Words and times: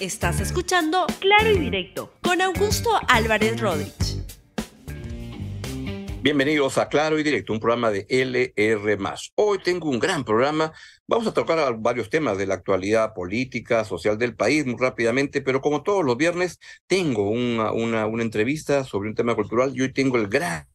Estás 0.00 0.40
escuchando 0.40 1.06
Claro 1.18 1.50
y 1.50 1.58
Directo 1.58 2.12
con 2.22 2.40
Augusto 2.40 2.88
Álvarez 3.08 3.60
Rodríguez. 3.60 4.22
Bienvenidos 6.22 6.78
a 6.78 6.88
Claro 6.88 7.18
y 7.18 7.24
Directo, 7.24 7.52
un 7.52 7.58
programa 7.58 7.90
de 7.90 8.06
LR. 8.08 8.96
Hoy 9.34 9.58
tengo 9.58 9.90
un 9.90 9.98
gran 9.98 10.24
programa. 10.24 10.72
Vamos 11.08 11.26
a 11.26 11.34
tocar 11.34 11.76
varios 11.80 12.10
temas 12.10 12.38
de 12.38 12.46
la 12.46 12.54
actualidad 12.54 13.12
política, 13.12 13.84
social 13.84 14.18
del 14.18 14.36
país 14.36 14.64
muy 14.64 14.76
rápidamente, 14.78 15.40
pero 15.40 15.60
como 15.60 15.82
todos 15.82 16.04
los 16.04 16.16
viernes, 16.16 16.60
tengo 16.86 17.28
una, 17.28 17.72
una, 17.72 18.06
una 18.06 18.22
entrevista 18.22 18.84
sobre 18.84 19.08
un 19.08 19.16
tema 19.16 19.34
cultural 19.34 19.72
y 19.74 19.80
hoy 19.80 19.92
tengo 19.92 20.16
el 20.16 20.28
gran 20.28 20.68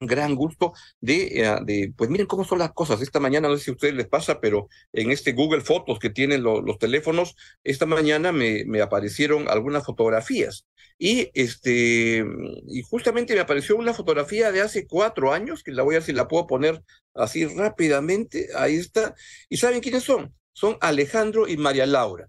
gran 0.00 0.34
gusto 0.34 0.72
de, 1.00 1.42
eh, 1.42 1.58
de, 1.64 1.92
pues 1.96 2.10
miren 2.10 2.26
cómo 2.26 2.44
son 2.44 2.58
las 2.58 2.72
cosas. 2.72 3.02
Esta 3.02 3.20
mañana, 3.20 3.48
no 3.48 3.56
sé 3.56 3.64
si 3.64 3.70
a 3.70 3.74
ustedes 3.74 3.94
les 3.94 4.08
pasa, 4.08 4.40
pero 4.40 4.68
en 4.92 5.10
este 5.10 5.32
Google 5.32 5.60
Fotos 5.60 5.98
que 5.98 6.10
tienen 6.10 6.42
los 6.42 6.78
teléfonos, 6.78 7.36
esta 7.64 7.86
mañana 7.86 8.32
me, 8.32 8.64
me 8.66 8.80
aparecieron 8.80 9.48
algunas 9.48 9.84
fotografías. 9.84 10.66
Y 10.98 11.30
este, 11.34 12.24
y 12.68 12.82
justamente 12.82 13.34
me 13.34 13.40
apareció 13.40 13.76
una 13.76 13.94
fotografía 13.94 14.52
de 14.52 14.60
hace 14.60 14.86
cuatro 14.86 15.32
años, 15.32 15.62
que 15.62 15.72
la 15.72 15.82
voy 15.82 15.94
a 15.94 15.98
ver 15.98 16.04
si 16.04 16.12
la 16.12 16.28
puedo 16.28 16.46
poner 16.46 16.82
así 17.14 17.46
rápidamente. 17.46 18.48
Ahí 18.56 18.76
está. 18.76 19.14
¿Y 19.48 19.56
saben 19.56 19.80
quiénes 19.80 20.04
son? 20.04 20.34
Son 20.52 20.76
Alejandro 20.80 21.48
y 21.48 21.56
María 21.56 21.86
Laura 21.86 22.28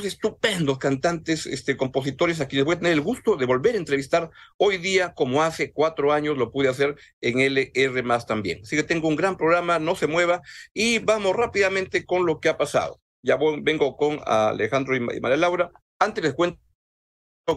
estupendos 0.00 0.78
cantantes, 0.78 1.46
este, 1.46 1.76
compositores 1.76 2.40
a 2.40 2.48
quienes 2.48 2.64
voy 2.64 2.76
a 2.76 2.78
tener 2.78 2.94
el 2.94 3.02
gusto 3.02 3.36
de 3.36 3.44
volver 3.44 3.74
a 3.74 3.78
entrevistar 3.78 4.30
hoy 4.56 4.78
día, 4.78 5.12
como 5.14 5.42
hace 5.42 5.72
cuatro 5.72 6.12
años 6.12 6.38
lo 6.38 6.50
pude 6.50 6.68
hacer 6.68 6.96
en 7.20 7.40
LR 7.40 8.02
más 8.02 8.26
también. 8.26 8.60
Así 8.62 8.74
que 8.74 8.82
tengo 8.82 9.08
un 9.08 9.16
gran 9.16 9.36
programa, 9.36 9.78
no 9.78 9.94
se 9.94 10.06
mueva, 10.06 10.40
y 10.72 10.98
vamos 10.98 11.36
rápidamente 11.36 12.06
con 12.06 12.24
lo 12.24 12.40
que 12.40 12.48
ha 12.48 12.56
pasado. 12.56 13.00
Ya 13.22 13.36
vengo 13.62 13.96
con 13.96 14.18
Alejandro 14.24 14.96
y 14.96 15.00
María 15.00 15.36
Laura. 15.36 15.70
Antes 15.98 16.24
les 16.24 16.34
cuento 16.34 16.58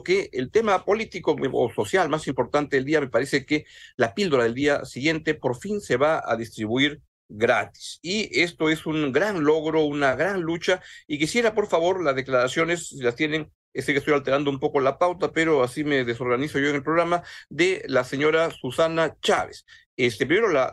que 0.04 0.30
el 0.34 0.52
tema 0.52 0.84
político 0.84 1.36
o 1.54 1.74
social 1.74 2.10
más 2.10 2.28
importante 2.28 2.76
del 2.76 2.86
día, 2.86 3.00
me 3.00 3.08
parece 3.08 3.46
que 3.46 3.66
la 3.96 4.14
píldora 4.14 4.44
del 4.44 4.54
día 4.54 4.84
siguiente 4.84 5.36
por 5.36 5.58
fin 5.58 5.80
se 5.80 5.96
va 5.96 6.22
a 6.26 6.36
distribuir 6.36 7.02
gratis. 7.30 8.00
Y 8.02 8.42
esto 8.42 8.70
es 8.70 8.86
un 8.86 9.12
gran 9.12 9.44
logro, 9.44 9.84
una 9.86 10.16
gran 10.16 10.42
lucha. 10.42 10.82
Y 11.08 11.20
quisiera, 11.20 11.54
por 11.54 11.68
favor, 11.68 12.04
las 12.04 12.16
declaraciones, 12.16 12.90
si 12.90 13.02
las 13.02 13.16
tienen, 13.16 13.52
sé 13.74 13.94
que 13.94 14.00
estoy 14.00 14.14
alterando 14.14 14.50
un 14.50 14.60
poco 14.60 14.80
la 14.80 14.98
pauta, 14.98 15.32
pero 15.32 15.64
así 15.64 15.84
me 15.84 16.04
desorganizo 16.04 16.60
yo 16.60 16.70
en 16.70 16.76
el 16.76 16.84
programa, 16.84 17.24
de 17.50 17.84
la 17.88 18.04
señora 18.04 18.52
Susana 18.52 19.16
Chávez. 19.22 19.66
Este, 19.98 20.26
primero 20.26 20.50
la, 20.50 20.72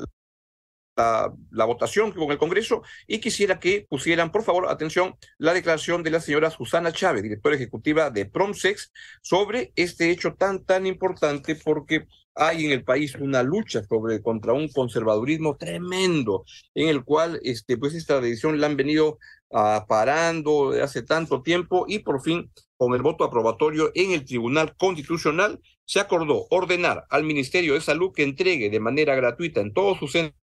la, 0.96 1.32
la, 1.50 1.64
votación 1.64 2.12
con 2.12 2.30
el 2.30 2.38
Congreso 2.38 2.82
y 3.06 3.18
quisiera 3.18 3.58
que 3.58 3.86
pusieran, 3.88 4.30
por 4.30 4.42
favor, 4.42 4.68
atención, 4.68 5.16
la 5.38 5.54
declaración 5.54 6.02
de 6.02 6.10
la 6.10 6.20
señora 6.20 6.50
Susana 6.50 6.92
Chávez, 6.92 7.22
directora 7.22 7.56
ejecutiva 7.56 8.10
de 8.10 8.26
Promsex, 8.26 8.92
sobre 9.22 9.72
este 9.76 10.10
hecho 10.10 10.34
tan, 10.34 10.64
tan 10.64 10.86
importante 10.86 11.56
porque 11.56 12.06
hay 12.34 12.64
en 12.64 12.72
el 12.72 12.84
país 12.84 13.14
una 13.16 13.42
lucha 13.42 13.82
sobre, 13.84 14.22
contra 14.22 14.52
un 14.52 14.68
conservadurismo 14.68 15.56
tremendo, 15.56 16.44
en 16.74 16.88
el 16.88 17.04
cual 17.04 17.40
este, 17.42 17.76
pues 17.76 17.94
esta 17.94 18.20
decisión 18.20 18.60
la 18.60 18.66
han 18.66 18.76
venido 18.76 19.18
uh, 19.50 19.86
parando 19.86 20.72
hace 20.82 21.02
tanto 21.02 21.42
tiempo 21.42 21.84
y 21.88 22.00
por 22.00 22.22
fin, 22.22 22.50
con 22.76 22.94
el 22.94 23.02
voto 23.02 23.24
aprobatorio 23.24 23.92
en 23.94 24.12
el 24.12 24.24
Tribunal 24.24 24.74
Constitucional, 24.76 25.60
se 25.84 26.00
acordó 26.00 26.46
ordenar 26.50 27.04
al 27.10 27.24
Ministerio 27.24 27.74
de 27.74 27.80
Salud 27.80 28.12
que 28.14 28.22
entregue 28.22 28.70
de 28.70 28.80
manera 28.80 29.14
gratuita 29.14 29.60
en 29.60 29.72
todos 29.72 29.98
sus 29.98 30.12
centros 30.12 30.41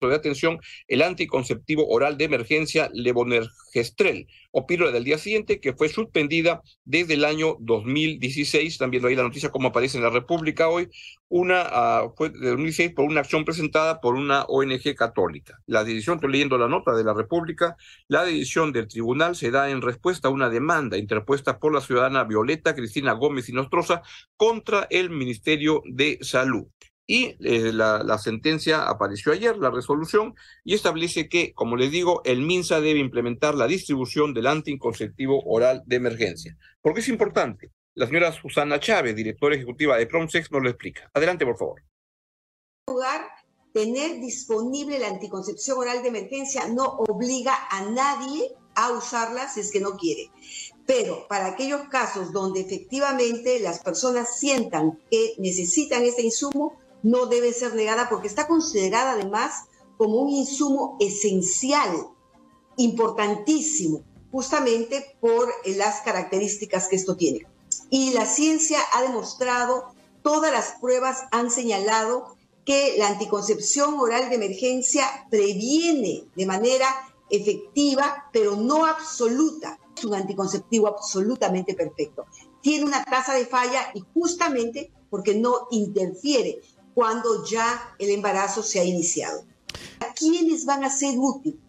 de 0.00 0.14
atención 0.14 0.58
el 0.88 1.00
anticonceptivo 1.00 1.88
oral 1.88 2.18
de 2.18 2.24
emergencia 2.24 2.90
Levonorgestrel 2.92 4.26
o 4.50 4.66
píldora 4.66 4.92
del 4.92 5.04
día 5.04 5.16
siguiente 5.16 5.58
que 5.58 5.72
fue 5.72 5.88
suspendida 5.88 6.60
desde 6.84 7.14
el 7.14 7.24
año 7.24 7.56
2016. 7.60 8.76
También 8.76 9.04
ahí 9.06 9.16
la 9.16 9.22
noticia 9.22 9.50
como 9.50 9.68
aparece 9.68 9.96
en 9.96 10.04
la 10.04 10.10
República 10.10 10.68
hoy. 10.68 10.88
Una 11.28 12.04
uh, 12.04 12.14
fue 12.14 12.28
de 12.30 12.50
2016 12.50 12.92
por 12.92 13.06
una 13.06 13.20
acción 13.20 13.44
presentada 13.44 14.00
por 14.00 14.14
una 14.14 14.44
ONG 14.44 14.94
católica. 14.94 15.58
La 15.66 15.82
decisión, 15.82 16.16
estoy 16.16 16.30
leyendo 16.30 16.58
la 16.58 16.68
nota 16.68 16.94
de 16.94 17.02
la 17.02 17.14
República, 17.14 17.76
la 18.06 18.24
decisión 18.24 18.72
del 18.72 18.86
tribunal 18.86 19.34
se 19.34 19.50
da 19.50 19.70
en 19.70 19.82
respuesta 19.82 20.28
a 20.28 20.30
una 20.30 20.50
demanda 20.50 20.98
interpuesta 20.98 21.58
por 21.58 21.74
la 21.74 21.80
ciudadana 21.80 22.24
Violeta 22.24 22.74
Cristina 22.74 23.12
Gómez 23.12 23.48
y 23.48 23.52
Nostroza 23.52 24.02
contra 24.36 24.86
el 24.90 25.10
Ministerio 25.10 25.82
de 25.86 26.18
Salud. 26.20 26.66
Y 27.06 27.36
eh, 27.40 27.72
la, 27.72 28.18
sentencia 28.18 28.88
apareció 28.88 29.32
ayer, 29.32 29.56
la 29.56 29.70
resolución, 29.70 30.34
y 30.64 30.74
establece 30.74 31.28
que, 31.28 31.52
como 31.54 31.76
les 31.76 31.90
digo, 31.90 32.20
el 32.24 32.42
MINSA 32.42 32.80
debe 32.80 32.98
implementar 32.98 33.54
la 33.54 33.68
distribución 33.68 34.34
del 34.34 34.48
anticonceptivo 34.48 35.42
oral 35.44 35.82
de 35.86 35.96
emergencia. 35.96 36.56
¿Por 36.80 36.94
qué 36.94 37.00
es 37.00 37.08
importante? 37.08 37.70
La 37.94 38.06
señora 38.06 38.32
Susana 38.32 38.80
Chávez, 38.80 39.14
directora 39.14 39.54
ejecutiva 39.54 39.96
de 39.96 40.06
Promsex, 40.06 40.50
nos 40.50 40.62
lo 40.62 40.68
explica. 40.68 41.08
Adelante, 41.14 41.46
por 41.46 41.56
favor. 41.56 41.82
Lugar, 42.88 43.22
tener 43.72 44.20
disponible 44.20 44.98
la 44.98 45.08
anticoncepción 45.08 45.78
oral 45.78 46.02
de 46.02 46.08
emergencia 46.08 46.66
no 46.66 46.84
obliga 46.84 47.54
a 47.70 47.82
nadie 47.90 48.54
a 48.74 48.92
usarla 48.92 49.48
si 49.48 49.60
es 49.60 49.70
que 49.70 49.80
no 49.80 49.96
quiere. 49.96 50.30
Pero 50.86 51.26
para 51.28 51.46
aquellos 51.46 51.88
casos 51.88 52.32
donde 52.32 52.60
efectivamente 52.60 53.58
las 53.60 53.80
personas 53.80 54.38
sientan 54.38 55.00
que 55.10 55.34
necesitan 55.38 56.04
este 56.04 56.22
insumo, 56.22 56.78
no 57.02 57.26
debe 57.26 57.52
ser 57.52 57.74
negada 57.74 58.08
porque 58.08 58.28
está 58.28 58.46
considerada 58.46 59.12
además 59.12 59.64
como 59.96 60.20
un 60.20 60.30
insumo 60.30 60.96
esencial, 61.00 62.08
importantísimo, 62.76 64.02
justamente 64.30 65.16
por 65.20 65.48
las 65.64 66.02
características 66.02 66.88
que 66.88 66.96
esto 66.96 67.16
tiene. 67.16 67.46
Y 67.90 68.12
la 68.12 68.26
ciencia 68.26 68.78
ha 68.92 69.02
demostrado, 69.02 69.94
todas 70.22 70.52
las 70.52 70.72
pruebas 70.80 71.24
han 71.30 71.50
señalado 71.50 72.36
que 72.64 72.96
la 72.98 73.08
anticoncepción 73.08 73.98
oral 73.98 74.28
de 74.28 74.36
emergencia 74.36 75.06
previene 75.30 76.24
de 76.34 76.46
manera 76.46 76.88
efectiva, 77.30 78.28
pero 78.32 78.56
no 78.56 78.84
absoluta. 78.86 79.78
Es 79.96 80.04
un 80.04 80.14
anticonceptivo 80.14 80.88
absolutamente 80.88 81.74
perfecto. 81.74 82.26
Tiene 82.60 82.84
una 82.84 83.04
tasa 83.04 83.34
de 83.34 83.46
falla 83.46 83.90
y 83.94 84.04
justamente 84.12 84.92
porque 85.08 85.34
no 85.34 85.68
interfiere 85.70 86.60
cuando 86.96 87.44
ya 87.44 87.94
el 87.98 88.08
embarazo 88.08 88.62
se 88.62 88.80
ha 88.80 88.84
iniciado. 88.84 89.44
¿A 90.00 90.14
quiénes 90.14 90.64
van 90.64 90.82
a 90.82 90.88
ser 90.88 91.18
útil? 91.18 91.60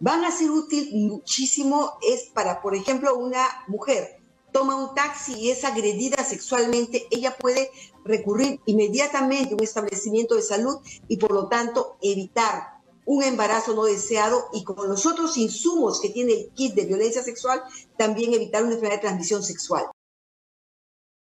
Van 0.00 0.24
a 0.24 0.32
ser 0.32 0.50
útil 0.50 0.90
muchísimo 0.92 1.92
es 2.02 2.24
para, 2.34 2.60
por 2.60 2.74
ejemplo, 2.74 3.16
una 3.16 3.46
mujer 3.68 4.20
toma 4.50 4.74
un 4.74 4.92
taxi 4.92 5.34
y 5.34 5.50
es 5.50 5.62
agredida 5.62 6.24
sexualmente, 6.24 7.06
ella 7.12 7.36
puede 7.36 7.70
recurrir 8.04 8.60
inmediatamente 8.66 9.52
a 9.52 9.56
un 9.56 9.62
establecimiento 9.62 10.34
de 10.34 10.42
salud 10.42 10.78
y 11.06 11.18
por 11.18 11.30
lo 11.30 11.46
tanto 11.46 11.96
evitar 12.02 12.80
un 13.04 13.22
embarazo 13.22 13.72
no 13.74 13.84
deseado 13.84 14.46
y 14.52 14.64
con 14.64 14.88
los 14.88 15.06
otros 15.06 15.36
insumos 15.36 16.00
que 16.00 16.08
tiene 16.08 16.32
el 16.32 16.50
kit 16.54 16.74
de 16.74 16.86
violencia 16.86 17.22
sexual, 17.22 17.62
también 17.96 18.34
evitar 18.34 18.64
una 18.64 18.72
enfermedad 18.72 18.96
de 18.96 19.02
transmisión 19.02 19.44
sexual. 19.44 19.86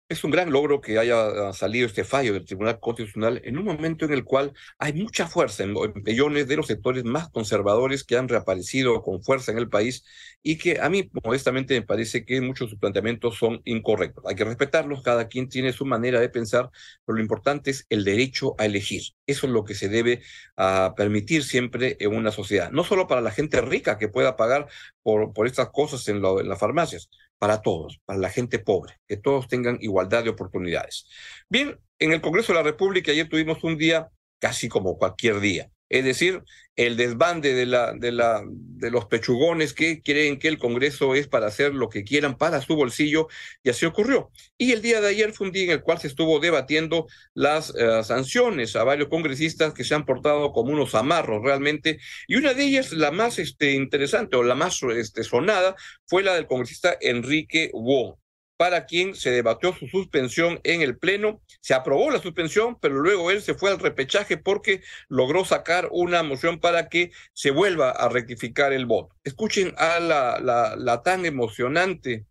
Es 0.09 0.23
un 0.23 0.31
gran 0.31 0.51
logro 0.51 0.79
que 0.79 0.99
haya 0.99 1.49
ah, 1.49 1.53
salido 1.53 1.85
este 1.85 2.05
fallo 2.05 2.31
del 2.31 2.45
Tribunal 2.45 2.79
Constitucional 2.79 3.41
en 3.43 3.57
un 3.57 3.65
momento 3.65 4.05
en 4.05 4.13
el 4.13 4.23
cual 4.23 4.53
hay 4.79 4.93
mucha 4.93 5.27
fuerza 5.27 5.63
en 5.65 5.73
millones 6.05 6.47
de 6.47 6.55
los 6.55 6.67
sectores 6.67 7.03
más 7.03 7.29
conservadores 7.29 8.05
que 8.05 8.15
han 8.15 8.29
reaparecido 8.29 9.01
con 9.01 9.21
fuerza 9.21 9.51
en 9.51 9.57
el 9.57 9.67
país 9.67 10.05
y 10.41 10.57
que 10.57 10.79
a 10.79 10.87
mí 10.89 11.09
modestamente 11.25 11.73
me 11.73 11.85
parece 11.85 12.23
que 12.23 12.39
muchos 12.39 12.67
de 12.67 12.71
sus 12.71 12.79
planteamientos 12.79 13.37
son 13.37 13.61
incorrectos. 13.65 14.23
Hay 14.25 14.35
que 14.35 14.45
respetarlos, 14.45 15.03
cada 15.03 15.27
quien 15.27 15.49
tiene 15.49 15.73
su 15.73 15.85
manera 15.85 16.21
de 16.21 16.29
pensar, 16.29 16.69
pero 17.03 17.17
lo 17.17 17.21
importante 17.21 17.71
es 17.71 17.85
el 17.89 18.05
derecho 18.05 18.55
a 18.59 18.65
elegir. 18.65 19.01
Eso 19.25 19.47
es 19.47 19.51
lo 19.51 19.65
que 19.65 19.75
se 19.75 19.89
debe 19.89 20.21
uh, 20.57 20.95
permitir 20.95 21.43
siempre 21.43 21.97
en 21.99 22.15
una 22.15 22.31
sociedad, 22.31 22.71
no 22.71 22.85
solo 22.85 23.07
para 23.07 23.19
la 23.19 23.31
gente 23.31 23.59
rica 23.59 23.97
que 23.97 24.07
pueda 24.07 24.37
pagar 24.37 24.69
por, 25.03 25.33
por 25.33 25.47
estas 25.47 25.69
cosas 25.71 26.07
en, 26.07 26.23
en 26.23 26.47
las 26.47 26.59
farmacias, 26.59 27.09
para 27.39 27.61
todos, 27.61 27.99
para 28.05 28.19
la 28.19 28.29
gente 28.29 28.59
pobre, 28.59 28.95
que 29.07 29.17
todos 29.17 29.47
tengan 29.47 29.77
igualdad 29.81 30.23
de 30.23 30.29
oportunidades. 30.31 31.05
Bien, 31.49 31.79
en 31.99 32.13
el 32.13 32.21
Congreso 32.21 32.53
de 32.53 32.59
la 32.59 32.63
República 32.63 33.11
ayer 33.11 33.29
tuvimos 33.29 33.63
un 33.63 33.77
día 33.77 34.09
casi 34.39 34.69
como 34.69 34.97
cualquier 34.97 35.39
día. 35.39 35.69
Es 35.89 36.03
decir, 36.03 36.43
el 36.75 36.95
desbande 36.95 37.53
de, 37.53 37.65
la, 37.65 37.93
de, 37.93 38.11
la, 38.11 38.43
de 38.45 38.91
los 38.91 39.05
pechugones 39.05 39.73
que 39.73 40.01
creen 40.01 40.37
que 40.37 40.47
el 40.47 40.59
Congreso 40.59 41.15
es 41.15 41.27
para 41.27 41.47
hacer 41.47 41.73
lo 41.73 41.89
que 41.89 42.03
quieran 42.03 42.37
para 42.37 42.61
su 42.61 42.75
bolsillo, 42.75 43.27
y 43.63 43.69
así 43.69 43.85
ocurrió. 43.85 44.31
Y 44.57 44.73
el 44.73 44.81
día 44.81 45.01
de 45.01 45.09
ayer 45.09 45.33
fue 45.33 45.47
un 45.47 45.53
día 45.53 45.63
en 45.65 45.71
el 45.71 45.81
cual 45.81 45.99
se 45.99 46.07
estuvo 46.07 46.39
debatiendo 46.39 47.07
las 47.33 47.71
uh, 47.71 48.03
sanciones 48.03 48.75
a 48.75 48.83
varios 48.83 49.09
congresistas 49.09 49.73
que 49.73 49.83
se 49.83 49.95
han 49.95 50.05
portado 50.05 50.51
como 50.51 50.71
unos 50.71 50.93
amarros 50.93 51.43
realmente, 51.43 51.99
y 52.27 52.35
una 52.35 52.53
de 52.53 52.63
ellas, 52.63 52.91
la 52.91 53.11
más 53.11 53.39
este, 53.39 53.71
interesante 53.73 54.37
o 54.37 54.43
la 54.43 54.55
más 54.55 54.79
este, 54.95 55.23
sonada, 55.23 55.75
fue 56.05 56.21
la 56.21 56.35
del 56.35 56.45
congresista 56.45 56.95
Enrique 57.01 57.71
Wong 57.73 58.15
para 58.57 58.85
quien 58.85 59.15
se 59.15 59.29
debatió 59.29 59.73
su 59.73 59.87
suspensión 59.87 60.59
en 60.63 60.81
el 60.81 60.97
Pleno. 60.97 61.41
Se 61.61 61.73
aprobó 61.73 62.09
la 62.09 62.19
suspensión, 62.19 62.77
pero 62.81 62.95
luego 62.95 63.31
él 63.31 63.41
se 63.41 63.53
fue 63.53 63.71
al 63.71 63.79
repechaje 63.79 64.37
porque 64.37 64.81
logró 65.07 65.45
sacar 65.45 65.87
una 65.91 66.23
moción 66.23 66.59
para 66.59 66.89
que 66.89 67.11
se 67.33 67.51
vuelva 67.51 67.91
a 67.91 68.09
rectificar 68.09 68.73
el 68.73 68.87
voto. 68.87 69.15
Escuchen 69.23 69.73
a 69.77 69.99
la, 69.99 71.01
tan 71.03 71.25
emocionante, 71.25 72.25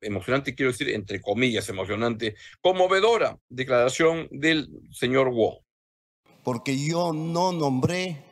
emocionante 0.00 0.54
quiero 0.54 0.70
decir 0.72 0.88
entre 0.90 1.20
comillas 1.20 1.68
emocionante, 1.68 2.36
conmovedora 2.60 3.38
declaración 3.48 4.28
del 4.30 4.68
señor 4.92 5.30
Wong. 5.30 5.58
Porque 6.44 6.76
yo 6.78 7.12
no 7.12 7.52
nombré 7.52 8.22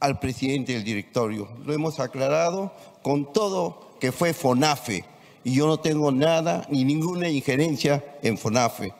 al 0.00 0.18
presidente 0.18 0.72
del 0.72 0.84
directorio. 0.84 1.48
Lo 1.64 1.72
hemos 1.72 2.00
aclarado 2.00 2.72
con 3.02 3.32
todo 3.32 3.96
que 4.00 4.12
fue 4.12 4.32
FONAFE 4.32 5.17
y 5.48 5.54
yo 5.54 5.66
no 5.66 5.80
tengo 5.80 6.12
nada 6.12 6.66
ni 6.68 6.84
ninguna 6.84 7.26
injerencia 7.30 8.04
en 8.22 8.36
FONAFE. 8.36 8.92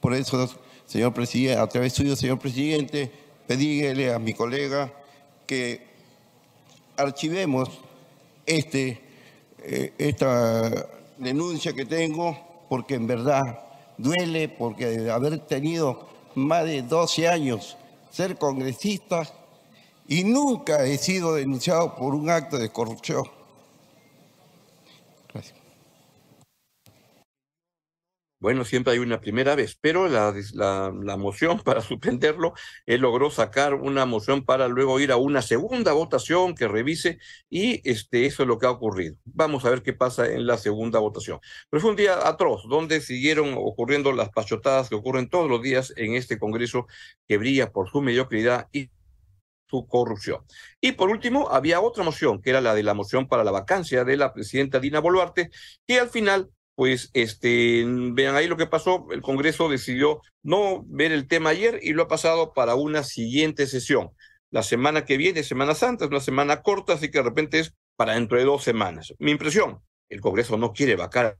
Por 0.00 0.14
eso, 0.14 0.48
señor 0.86 1.12
presidente, 1.12 1.60
a 1.60 1.66
través 1.66 1.94
suyo, 1.94 2.14
señor 2.14 2.38
presidente, 2.38 3.10
pedíle 3.44 4.14
a 4.14 4.20
mi 4.20 4.32
colega 4.32 4.92
que 5.48 5.84
archivemos 6.96 7.70
este, 8.46 9.00
eh, 9.58 9.94
esta 9.98 10.86
denuncia 11.18 11.72
que 11.72 11.84
tengo 11.84 12.38
porque 12.68 12.94
en 12.94 13.08
verdad 13.08 13.64
duele, 13.98 14.48
porque 14.48 14.86
de 14.86 15.10
haber 15.10 15.40
tenido 15.40 16.06
más 16.36 16.66
de 16.66 16.82
12 16.82 17.26
años 17.26 17.76
ser 18.12 18.38
congresista 18.38 19.24
y 20.06 20.22
nunca 20.22 20.84
he 20.84 20.98
sido 20.98 21.34
denunciado 21.34 21.96
por 21.96 22.14
un 22.14 22.30
acto 22.30 22.58
de 22.58 22.70
corrupción. 22.70 23.24
Bueno, 28.38 28.66
siempre 28.66 28.92
hay 28.92 28.98
una 28.98 29.20
primera 29.20 29.54
vez, 29.54 29.78
pero 29.80 30.08
la, 30.08 30.34
la, 30.52 31.16
moción 31.16 31.60
para 31.64 31.80
suspenderlo, 31.80 32.52
logró 32.86 33.30
sacar 33.30 33.74
una 33.74 34.04
moción 34.04 34.44
para 34.44 34.68
luego 34.68 35.00
ir 35.00 35.10
a 35.10 35.16
una 35.16 35.40
segunda 35.40 35.92
votación 35.92 36.54
que 36.54 36.68
revise 36.68 37.18
y 37.48 37.80
este, 37.88 38.26
eso 38.26 38.42
es 38.42 38.48
lo 38.48 38.58
que 38.58 38.66
ha 38.66 38.70
ocurrido. 38.70 39.16
Vamos 39.24 39.64
a 39.64 39.70
ver 39.70 39.82
qué 39.82 39.94
pasa 39.94 40.30
en 40.30 40.46
la 40.46 40.58
segunda 40.58 40.98
votación. 40.98 41.40
Pero 41.70 41.80
fue 41.80 41.90
un 41.90 41.96
día 41.96 42.28
atroz, 42.28 42.62
donde 42.68 43.00
siguieron 43.00 43.54
ocurriendo 43.56 44.12
las 44.12 44.28
pachotadas 44.30 44.90
que 44.90 44.94
ocurren 44.96 45.30
todos 45.30 45.48
los 45.48 45.62
días 45.62 45.94
en 45.96 46.14
este 46.14 46.38
Congreso 46.38 46.86
que 47.26 47.38
brilla 47.38 47.72
por 47.72 47.90
su 47.90 48.02
mediocridad 48.02 48.68
y 48.70 48.90
su 49.68 49.86
corrupción. 49.86 50.44
Y 50.80 50.92
por 50.92 51.10
último, 51.10 51.48
había 51.50 51.80
otra 51.80 52.04
moción, 52.04 52.40
que 52.40 52.50
era 52.50 52.60
la 52.60 52.74
de 52.74 52.82
la 52.82 52.94
moción 52.94 53.28
para 53.28 53.44
la 53.44 53.50
vacancia 53.50 54.04
de 54.04 54.16
la 54.16 54.32
presidenta 54.32 54.78
Dina 54.78 55.00
Boluarte, 55.00 55.50
que 55.86 55.98
al 55.98 56.08
final 56.08 56.50
pues 56.76 57.10
este, 57.14 57.84
vean 57.86 58.36
ahí 58.36 58.46
lo 58.46 58.58
que 58.58 58.66
pasó, 58.66 59.06
el 59.10 59.22
Congreso 59.22 59.68
decidió 59.68 60.20
no 60.42 60.84
ver 60.86 61.10
el 61.10 61.26
tema 61.26 61.50
ayer 61.50 61.80
y 61.82 61.94
lo 61.94 62.02
ha 62.04 62.08
pasado 62.08 62.52
para 62.52 62.74
una 62.74 63.02
siguiente 63.02 63.66
sesión. 63.66 64.10
La 64.50 64.62
semana 64.62 65.04
que 65.04 65.16
viene, 65.16 65.42
Semana 65.42 65.74
Santa, 65.74 66.04
es 66.04 66.10
una 66.10 66.20
semana 66.20 66.62
corta, 66.62 66.92
así 66.92 67.10
que 67.10 67.18
de 67.18 67.24
repente 67.24 67.58
es 67.58 67.74
para 67.96 68.14
dentro 68.14 68.38
de 68.38 68.44
dos 68.44 68.62
semanas. 68.62 69.14
Mi 69.18 69.30
impresión, 69.30 69.80
el 70.10 70.20
Congreso 70.20 70.58
no 70.58 70.72
quiere 70.72 70.96
vacar 70.96 71.26
a 71.26 71.38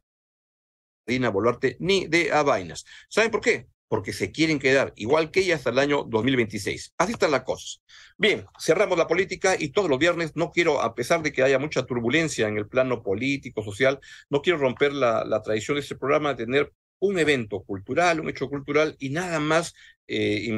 Dina 1.06 1.28
Boluarte 1.28 1.76
ni 1.80 2.06
de 2.06 2.32
a 2.32 2.42
vainas. 2.42 2.84
¿Saben 3.08 3.30
por 3.30 3.42
qué? 3.42 3.68
Porque 3.88 4.12
se 4.12 4.32
quieren 4.32 4.58
quedar 4.58 4.92
igual 4.96 5.30
que 5.30 5.40
ella 5.40 5.56
hasta 5.56 5.70
el 5.70 5.78
año 5.78 6.04
2026. 6.04 6.94
Así 6.98 7.12
están 7.12 7.30
las 7.30 7.42
cosas. 7.42 7.82
Bien, 8.18 8.46
cerramos 8.58 8.98
la 8.98 9.06
política 9.06 9.56
y 9.58 9.70
todos 9.70 9.88
los 9.88 9.98
viernes 9.98 10.32
no 10.34 10.50
quiero, 10.50 10.80
a 10.80 10.94
pesar 10.94 11.22
de 11.22 11.32
que 11.32 11.42
haya 11.42 11.58
mucha 11.58 11.84
turbulencia 11.84 12.48
en 12.48 12.56
el 12.56 12.68
plano 12.68 13.02
político, 13.02 13.62
social, 13.62 14.00
no 14.30 14.42
quiero 14.42 14.58
romper 14.58 14.92
la, 14.92 15.24
la 15.24 15.42
tradición 15.42 15.76
de 15.76 15.82
este 15.82 15.96
programa 15.96 16.34
de 16.34 16.44
tener 16.44 16.72
un 16.98 17.18
evento 17.18 17.62
cultural, 17.62 18.20
un 18.20 18.28
hecho 18.28 18.48
cultural 18.48 18.96
y 18.98 19.10
nada 19.10 19.38
más 19.40 19.74
eh, 20.08 20.48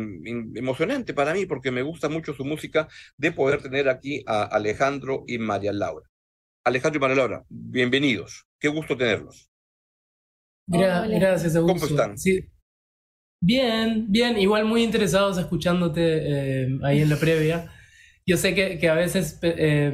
emocionante 0.54 1.14
para 1.14 1.34
mí, 1.34 1.46
porque 1.46 1.70
me 1.70 1.82
gusta 1.82 2.08
mucho 2.08 2.34
su 2.34 2.44
música, 2.44 2.88
de 3.16 3.32
poder 3.32 3.62
tener 3.62 3.88
aquí 3.88 4.22
a 4.26 4.42
Alejandro 4.42 5.24
y 5.26 5.38
María 5.38 5.72
Laura. 5.72 6.08
Alejandro 6.64 6.98
y 6.98 7.00
María 7.00 7.16
Laura, 7.16 7.44
bienvenidos. 7.48 8.46
Qué 8.58 8.68
gusto 8.68 8.96
tenerlos. 8.96 9.50
gracias, 10.66 11.56
Augusto. 11.56 11.88
¿Cómo 11.88 12.00
están? 12.00 12.18
Sí, 12.18 12.46
Bien, 13.40 14.06
bien, 14.08 14.38
igual 14.38 14.64
muy 14.64 14.82
interesados 14.82 15.38
escuchándote 15.38 16.00
eh, 16.02 16.78
ahí 16.82 17.00
en 17.00 17.08
la 17.08 17.16
previa. 17.16 17.72
Yo 18.26 18.36
sé 18.36 18.54
que, 18.54 18.78
que 18.78 18.88
a 18.88 18.94
veces, 18.94 19.38
eh, 19.42 19.92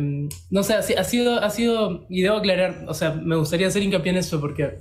no 0.51 0.63
sé, 0.65 0.75
ha 0.75 1.05
sido, 1.05 1.39
ha 1.41 1.51
sido, 1.51 2.07
y 2.09 2.23
debo 2.23 2.39
aclarar, 2.39 2.85
o 2.89 2.95
sea, 2.95 3.13
me 3.13 3.37
gustaría 3.37 3.69
hacer 3.69 3.83
hincapié 3.83 4.11
en 4.11 4.19
esto 4.19 4.41
porque 4.41 4.79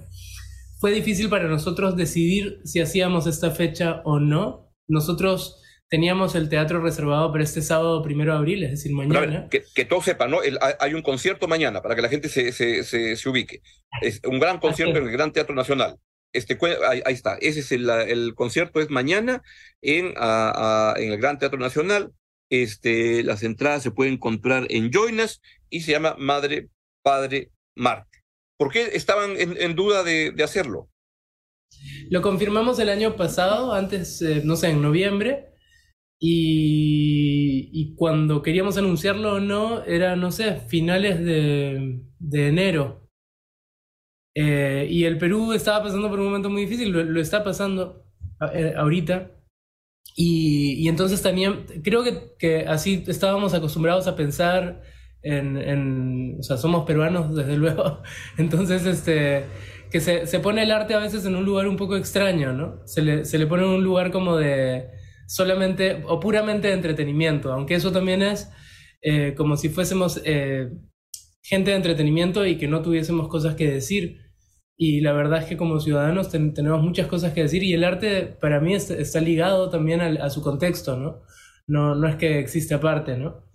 fue 0.79 0.91
difícil 0.91 1.29
para 1.29 1.47
nosotros 1.47 1.95
decidir 1.95 2.61
si 2.63 2.79
hacíamos 2.81 3.27
esta 3.27 3.51
fecha 3.51 4.01
o 4.05 4.19
no. 4.19 4.73
Nosotros 4.87 5.61
teníamos 5.89 6.33
el 6.33 6.49
teatro 6.49 6.81
reservado 6.81 7.31
para 7.31 7.43
este 7.43 7.61
sábado 7.61 8.01
primero 8.01 8.33
de 8.33 8.39
abril, 8.39 8.63
es 8.63 8.71
decir, 8.71 8.91
mañana. 8.91 9.47
que, 9.49 9.63
que 9.75 9.85
todos 9.85 10.05
sepan, 10.05 10.31
¿no? 10.31 10.41
El, 10.41 10.57
hay 10.79 10.93
un 10.95 11.03
concierto 11.03 11.47
mañana 11.47 11.81
para 11.81 11.95
que 11.95 12.01
la 12.01 12.09
gente 12.09 12.29
se, 12.29 12.51
se, 12.51 12.83
se, 12.83 13.15
se 13.15 13.29
ubique. 13.29 13.61
Es 14.01 14.19
un 14.25 14.39
gran 14.39 14.57
concierto 14.57 14.97
en 14.97 15.05
el 15.05 15.11
Gran 15.11 15.31
Teatro 15.31 15.53
Nacional. 15.53 15.99
Este, 16.33 16.57
ahí, 16.89 17.13
está, 17.13 17.35
ese 17.35 17.59
es 17.59 17.71
el, 17.71 18.33
concierto, 18.33 18.81
es 18.81 18.89
mañana 18.89 19.43
en, 19.81 20.07
el 20.07 21.17
Gran 21.17 21.37
Teatro 21.37 21.59
Nacional. 21.59 22.11
Este, 22.49 23.23
las 23.23 23.43
entradas 23.43 23.83
se 23.83 23.91
pueden 23.91 24.17
comprar 24.17 24.65
en 24.69 24.91
Joinas 24.91 25.41
y 25.69 25.81
se 25.81 25.91
llama 25.91 26.15
Madre, 26.17 26.69
Padre, 27.03 27.51
Marte. 27.75 28.23
¿Por 28.57 28.71
qué 28.71 28.89
estaban 28.93 29.35
en, 29.37 29.75
duda 29.75 30.03
de, 30.03 30.33
hacerlo? 30.43 30.89
Lo 32.09 32.21
confirmamos 32.21 32.79
el 32.79 32.89
año 32.89 33.15
pasado, 33.15 33.73
antes, 33.73 34.21
eh, 34.21 34.41
no 34.43 34.55
sé, 34.55 34.69
en 34.69 34.81
noviembre, 34.81 35.49
y, 36.19 37.93
cuando 37.95 38.41
queríamos 38.41 38.77
anunciarlo 38.77 39.35
o 39.35 39.39
no, 39.39 39.83
era, 39.83 40.15
no 40.15 40.31
sé, 40.31 40.61
finales 40.67 41.23
de 41.23 42.47
enero. 42.47 43.02
Eh, 44.35 44.87
y 44.89 45.05
el 45.05 45.17
Perú 45.17 45.53
estaba 45.53 45.83
pasando 45.83 46.09
por 46.09 46.19
un 46.19 46.25
momento 46.25 46.49
muy 46.49 46.61
difícil, 46.61 46.89
lo, 46.91 47.03
lo 47.03 47.21
está 47.21 47.43
pasando 47.43 48.05
eh, 48.53 48.73
ahorita. 48.75 49.31
Y, 50.15 50.73
y, 50.83 50.89
entonces 50.89 51.21
también 51.21 51.65
creo 51.83 52.03
que, 52.03 52.33
que, 52.37 52.65
así 52.67 53.03
estábamos 53.07 53.53
acostumbrados 53.53 54.07
a 54.07 54.15
pensar 54.15 54.81
en, 55.23 55.57
en, 55.57 56.37
o 56.39 56.43
sea, 56.43 56.57
somos 56.57 56.85
peruanos 56.85 57.35
desde 57.35 57.57
luego, 57.57 58.01
entonces 58.37 58.85
este, 58.85 59.45
que 59.89 60.01
se, 60.01 60.27
se, 60.27 60.39
pone 60.39 60.63
el 60.63 60.71
arte 60.71 60.93
a 60.93 60.99
veces 60.99 61.25
en 61.25 61.35
un 61.35 61.45
lugar 61.45 61.67
un 61.67 61.77
poco 61.77 61.95
extraño, 61.95 62.53
¿no? 62.53 62.85
Se 62.85 63.01
le, 63.01 63.25
se 63.25 63.39
le 63.39 63.47
pone 63.47 63.63
en 63.63 63.69
un 63.69 63.83
lugar 63.83 64.11
como 64.11 64.35
de 64.37 64.87
solamente 65.27 66.03
o 66.07 66.19
puramente 66.19 66.67
de 66.67 66.75
entretenimiento, 66.75 67.51
aunque 67.51 67.75
eso 67.75 67.91
también 67.91 68.21
es 68.21 68.51
eh, 69.01 69.33
como 69.35 69.57
si 69.57 69.69
fuésemos 69.69 70.21
eh, 70.23 70.69
gente 71.41 71.71
de 71.71 71.77
entretenimiento 71.77 72.45
y 72.45 72.57
que 72.57 72.67
no 72.67 72.81
tuviésemos 72.81 73.27
cosas 73.27 73.55
que 73.55 73.69
decir. 73.69 74.22
Y 74.75 75.01
la 75.01 75.13
verdad 75.13 75.43
es 75.43 75.45
que 75.45 75.57
como 75.57 75.79
ciudadanos 75.79 76.29
ten, 76.29 76.53
tenemos 76.53 76.81
muchas 76.81 77.07
cosas 77.07 77.33
que 77.33 77.43
decir 77.43 77.63
y 77.63 77.73
el 77.73 77.83
arte 77.83 78.35
para 78.41 78.59
mí 78.59 78.73
está, 78.73 78.95
está 78.95 79.21
ligado 79.21 79.69
también 79.69 80.01
a, 80.01 80.07
a, 80.25 80.29
su 80.29 80.41
contexto, 80.41 80.97
¿no? 80.97 81.21
¿no? 81.67 81.95
No 81.95 82.07
es 82.07 82.15
que 82.15 82.39
existe 82.39 82.73
aparte, 82.73 83.17
¿no? 83.17 83.45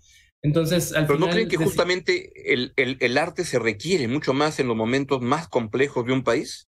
Entonces, 0.41 0.93
al 0.93 1.05
Pero 1.05 1.17
final, 1.17 1.29
¿no 1.29 1.33
creen 1.33 1.49
que 1.49 1.57
justamente 1.57 2.31
el, 2.53 2.71
el, 2.77 2.97
el, 3.01 3.17
arte 3.17 3.43
se 3.43 3.59
requiere 3.59 4.07
mucho 4.07 4.33
más 4.33 4.59
en 4.61 4.67
los 4.67 4.77
momentos 4.77 5.21
más 5.21 5.49
complejos 5.49 6.05
de 6.05 6.13
un 6.13 6.23
país? 6.23 6.68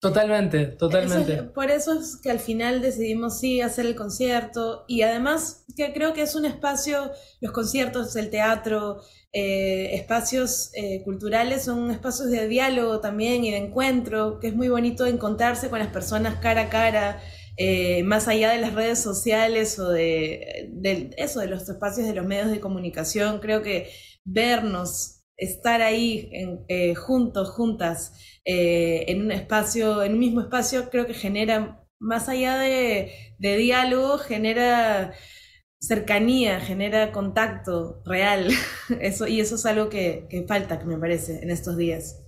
Totalmente, 0.00 0.64
totalmente. 0.66 1.42
Por 1.42 1.70
eso 1.70 1.92
es 1.92 2.16
que 2.16 2.30
al 2.30 2.40
final 2.40 2.80
decidimos 2.80 3.38
sí 3.38 3.60
hacer 3.60 3.84
el 3.84 3.94
concierto 3.94 4.86
y 4.88 5.02
además 5.02 5.66
que 5.76 5.92
creo 5.92 6.14
que 6.14 6.22
es 6.22 6.34
un 6.34 6.46
espacio, 6.46 7.10
los 7.42 7.52
conciertos, 7.52 8.16
el 8.16 8.30
teatro, 8.30 9.02
eh, 9.34 9.94
espacios 9.94 10.70
eh, 10.74 11.02
culturales 11.04 11.64
son 11.64 11.90
espacios 11.90 12.30
de 12.30 12.48
diálogo 12.48 13.00
también 13.00 13.44
y 13.44 13.50
de 13.50 13.58
encuentro, 13.58 14.40
que 14.40 14.48
es 14.48 14.54
muy 14.54 14.70
bonito 14.70 15.04
encontrarse 15.04 15.68
con 15.68 15.80
las 15.80 15.88
personas 15.88 16.36
cara 16.36 16.62
a 16.62 16.68
cara, 16.70 17.20
eh, 17.58 18.02
más 18.02 18.26
allá 18.26 18.52
de 18.52 18.58
las 18.58 18.72
redes 18.72 19.00
sociales 19.00 19.78
o 19.78 19.90
de, 19.90 20.70
de, 20.72 21.10
eso, 21.18 21.40
de 21.40 21.46
los 21.46 21.68
espacios 21.68 22.06
de 22.06 22.14
los 22.14 22.24
medios 22.24 22.50
de 22.50 22.58
comunicación. 22.58 23.38
Creo 23.38 23.60
que 23.62 23.90
vernos, 24.24 25.20
estar 25.36 25.82
ahí 25.82 26.28
en, 26.32 26.64
eh, 26.68 26.94
juntos, 26.94 27.50
juntas, 27.50 28.12
eh, 28.44 29.04
en 29.08 29.22
un 29.22 29.32
espacio, 29.32 30.02
en 30.02 30.14
un 30.14 30.18
mismo 30.18 30.40
espacio, 30.40 30.90
creo 30.90 31.06
que 31.06 31.14
genera, 31.14 31.84
más 32.00 32.28
allá 32.28 32.58
de, 32.58 33.12
de 33.38 33.56
diálogo, 33.56 34.18
genera 34.18 35.12
cercanía, 35.80 36.60
genera 36.60 37.12
contacto 37.12 38.02
real. 38.04 38.48
Eso, 39.00 39.26
y 39.26 39.40
eso 39.40 39.54
es 39.54 39.66
algo 39.66 39.88
que, 39.88 40.26
que, 40.28 40.46
falta, 40.46 40.78
que 40.78 40.84
me 40.86 40.98
parece, 40.98 41.40
en 41.42 41.50
estos 41.50 41.76
días. 41.76 42.22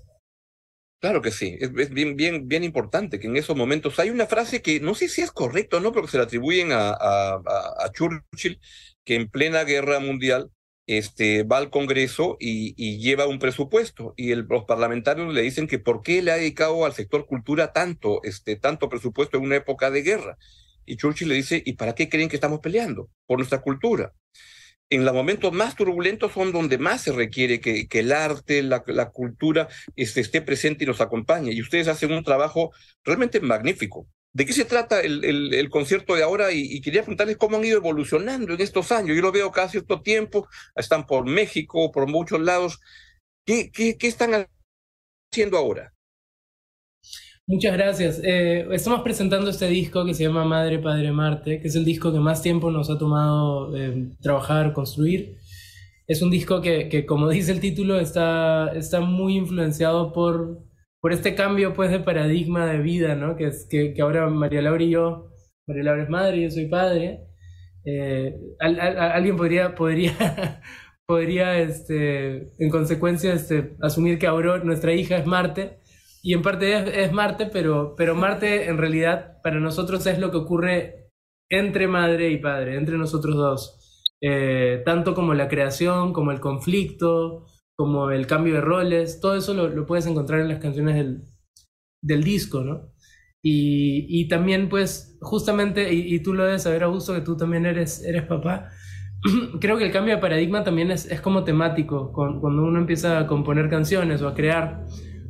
Claro 1.01 1.21
que 1.21 1.33
sí, 1.33 1.59
es, 1.61 1.73
bien, 1.91 2.17
bien, 2.17 2.63
importante 2.63 3.19
que 3.19 3.27
en 3.27 3.37
esos 3.37 3.57
momentos 3.57 3.99
hay 3.99 4.11
una 4.11 4.27
frase 4.27 4.63
que 4.63 4.79
no 4.79 4.95
sé 4.95 5.09
si 5.09 5.21
es 5.21 5.33
correcta 5.33 5.79
o 5.79 5.81
no, 5.81 5.91
pero 5.91 6.05
que 6.05 6.13
se 6.13 6.19
la 6.19 6.25
atribuyen 6.25 6.69
a, 6.71 6.93
a 6.93 7.91
Churchill, 7.93 8.61
que 9.05 9.17
en 9.17 9.29
plena 9.29 9.65
guerra 9.65 9.99
mundial 9.99 10.53
este, 10.87 11.43
va 11.45 11.59
al 11.59 11.71
Congreso 11.71 12.37
y, 12.41 12.99
lleva 12.99 13.27
un 13.27 13.39
presupuesto 13.39 14.15
y 14.17 14.35
los 14.35 14.65
parlamentarios 14.65 15.33
le 15.33 15.43
dicen 15.43 15.67
que 15.67 15.79
por 15.79 16.03
qué 16.03 16.23
le 16.23 16.33
ha 16.33 16.37
dedicado 16.37 16.85
al 16.85 16.93
sector 16.93 17.27
cultura 17.27 17.73
tanto, 17.73 18.21
este, 18.25 18.57
tanto 18.57 18.89
presupuesto 18.89 19.37
en 19.37 19.45
una 19.45 19.57
época 19.57 19.91
de 19.91 20.03
guerra. 20.03 20.39
Y 20.85 20.97
Churchill 20.97 21.29
le 21.29 21.37
dice, 21.37 21.63
¿y 21.65 21.75
para 21.75 21.95
qué 21.95 22.09
creen 22.09 22.29
que 22.29 22.37
estamos 22.37 22.61
peleando? 22.61 23.09
Por 23.27 23.39
nuestra 23.39 23.61
cultura. 23.61 24.13
En 24.91 25.05
los 25.05 25.15
momentos 25.15 25.53
más 25.53 25.75
turbulentos 25.75 26.33
son 26.33 26.53
donde 26.53 26.77
más 26.77 27.03
se 27.03 27.13
requiere 27.13 27.61
que, 27.61 27.89
el 27.91 28.13
arte, 28.13 28.63
la, 28.63 28.83
cultura 29.11 29.69
este, 29.97 30.21
esté 30.21 30.43
presente 30.43 30.85
y 30.85 30.87
nos 30.87 31.01
acompañe. 31.01 31.53
Y 31.53 31.63
ustedes 31.63 31.89
hacen 31.89 32.13
un 32.13 32.25
trabajo 32.25 32.73
realmente 33.05 33.41
magnífico. 33.41 34.07
¿De 34.35 34.47
qué 34.47 34.55
se 34.55 34.65
trata 34.65 35.01
el, 35.01 35.25
el, 35.53 35.69
concierto 35.69 36.15
de 36.15 36.23
ahora? 36.23 36.53
Y, 36.53 36.81
quería 36.81 37.03
preguntarles 37.03 37.37
cómo 37.37 37.59
han 37.59 37.65
ido 37.65 37.77
evolucionando 37.77 38.55
en 38.55 38.61
estos 38.63 38.91
años. 38.91 39.15
Yo 39.15 39.21
lo 39.23 39.31
veo 39.31 39.51
cada 39.51 39.69
cierto 39.69 40.01
tiempo, 40.01 40.49
están 40.75 41.07
por 41.07 41.27
México, 41.27 41.93
por 41.93 42.09
muchos 42.09 42.41
lados. 42.41 42.81
¿Qué, 43.45 43.71
qué, 43.71 43.99
qué 43.99 44.07
están 44.07 44.47
haciendo 45.31 45.59
ahora? 45.59 45.93
Muchas 47.47 47.75
gracias. 47.75 48.21
Eh, 48.25 48.67
estamos 48.71 49.03
presentando 49.03 49.51
este 49.51 49.67
disco 49.67 50.07
que 50.07 50.15
se 50.15 50.23
llama 50.23 50.45
Madre, 50.47 50.79
Padre, 50.79 51.13
Marte, 51.13 51.61
que 51.61 51.69
es 51.69 51.75
el 51.75 51.85
disco 51.85 52.11
que 52.11 52.21
más 52.21 52.41
tiempo 52.41 52.71
nos 52.71 52.89
ha 52.89 52.97
tomado 52.97 53.77
eh, 53.77 54.11
trabajar, 54.23 54.73
construir. 54.73 55.37
Es 56.07 56.23
un 56.23 56.31
disco 56.31 56.63
que, 56.63 56.89
que, 56.89 57.05
como 57.05 57.29
dice 57.29 57.53
el 57.53 57.61
título, 57.61 58.01
está, 58.01 58.73
está 58.75 59.01
muy 59.01 59.37
influenciado 59.37 60.13
por 60.15 60.63
por 61.03 61.13
este 61.13 61.35
cambio 61.35 61.75
pues 61.75 61.91
de 61.91 61.99
paradigma 61.99 62.65
de 62.67 62.79
vida, 62.79 63.17
¿no? 63.17 63.35
Que, 63.35 63.49
es, 63.49 63.67
que, 63.69 63.95
ahora 64.01 64.31
María 64.31 64.63
Laura 64.63 64.85
y 64.85 64.91
yo, 64.91 65.33
María 65.67 65.83
Laura 65.83 66.05
es 66.05 66.09
madre, 66.09 66.43
yo 66.43 66.51
soy 66.51 66.67
padre, 66.67 67.27
eh, 67.85 68.37
alguien 68.61 69.37
podría, 69.37 69.75
podría, 69.75 70.61
podría 71.07 71.59
este, 71.59 72.53
en 72.63 72.71
consecuencia, 72.71 73.33
este, 73.33 73.77
asumir 73.83 74.21
que 74.21 74.29
ahora 74.29 74.63
nuestra 74.63 74.93
hija 74.93 75.17
es 75.17 75.27
Marte, 75.27 75.81
y 76.23 76.35
en 76.35 76.43
parte 76.43 76.73
es, 76.73 76.97
es, 76.97 77.13
Marte, 77.13 77.47
pero, 77.47 77.97
pero 77.97 78.15
Marte 78.15 78.69
en 78.69 78.79
realidad 78.79 79.41
para 79.43 79.59
nosotros 79.59 80.07
es 80.07 80.21
lo 80.21 80.31
que 80.31 80.37
ocurre 80.37 81.11
entre 81.51 81.89
madre 81.89 82.31
y 82.31 82.37
padre, 82.37 82.77
entre 82.77 82.97
nosotros 82.97 83.35
dos, 83.35 84.05
eh, 84.21 84.83
tanto 84.85 85.17
como 85.17 85.35
la 85.35 85.49
creación, 85.49 86.13
como 86.13 86.31
el 86.31 86.39
conflicto, 86.39 87.49
como 87.77 88.11
el 88.11 88.27
cambio 88.27 88.55
de 88.55 88.61
roles, 88.61 89.21
todo 89.21 89.37
eso 89.37 89.55
lo, 89.55 89.87
puedes 89.87 90.07
encontrar 90.07 90.41
en 90.41 90.49
las 90.49 90.59
canciones 90.59 90.97
del, 90.97 91.23
del 92.03 92.23
disco, 92.23 92.63
¿no? 92.63 92.93
Y, 93.43 94.07
y, 94.09 94.29
también, 94.29 94.69
pues, 94.69 95.19
justamente, 95.21 95.93
y, 95.93 96.21
tú 96.23 96.33
lo 96.33 96.45
debes 96.45 96.63
saber, 96.63 96.85
Augusto, 96.85 97.15
que 97.15 97.23
tú 97.23 97.37
también 97.37 97.67
eres, 97.67 98.05
eres 98.05 98.25
papá, 98.25 98.69
creo 99.61 99.79
que 99.79 99.87
el 99.87 99.93
cambio 99.93 100.15
de 100.15 100.21
paradigma 100.21 100.63
también 100.63 100.91
es, 100.93 101.07
es 101.11 101.21
como 101.21 101.45
temático, 101.45 102.13
cuando 102.13 102.63
uno 102.63 102.79
empieza 102.79 103.19
a 103.19 103.27
componer 103.27 103.69
canciones 103.69 104.23
o 104.23 104.29
a 104.29 104.35
crear, 104.35 104.85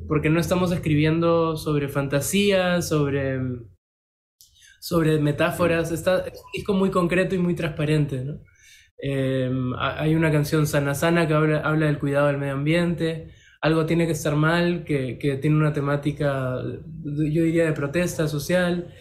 porque 0.08 0.28
no 0.28 0.40
estamos 0.40 0.72
escribiendo 0.72 1.56
sobre 1.56 1.88
fantasías, 1.88 2.88
sobre, 2.88 3.40
sobre 4.80 5.18
metáforas, 5.18 5.90
está, 5.90 6.18
es 6.26 6.38
un 6.38 6.52
disco 6.52 6.74
muy 6.74 6.90
concreto 6.90 7.34
y 7.34 7.38
muy 7.38 7.54
transparente, 7.54 8.24
¿no? 8.24 8.40
Em, 9.04 9.74
hay 9.76 10.14
una 10.14 10.30
canción 10.30 10.64
Sana 10.66 10.94
Sana 10.94 11.26
que 11.26 11.34
habla, 11.34 11.58
habla, 11.60 11.86
del 11.86 11.98
cuidado 11.98 12.28
del 12.28 12.38
medio 12.38 12.54
ambiente. 12.54 13.34
Algo 13.60 13.84
tiene 13.84 14.06
que 14.06 14.12
estar 14.12 14.36
mal, 14.36 14.84
que, 14.84 15.18
que 15.18 15.36
tiene 15.38 15.56
una 15.56 15.72
temática, 15.72 16.56
yo 17.04 17.42
diría, 17.44 17.64
de 17.66 17.72
protesta 17.72 18.28
social. 18.28 18.94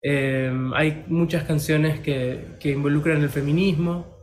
Em, 0.00 0.72
hay 0.74 1.04
muchas 1.08 1.44
canciones 1.44 2.00
que, 2.00 2.56
que, 2.60 2.70
involucran 2.72 3.22
el 3.22 3.28
feminismo. 3.28 4.18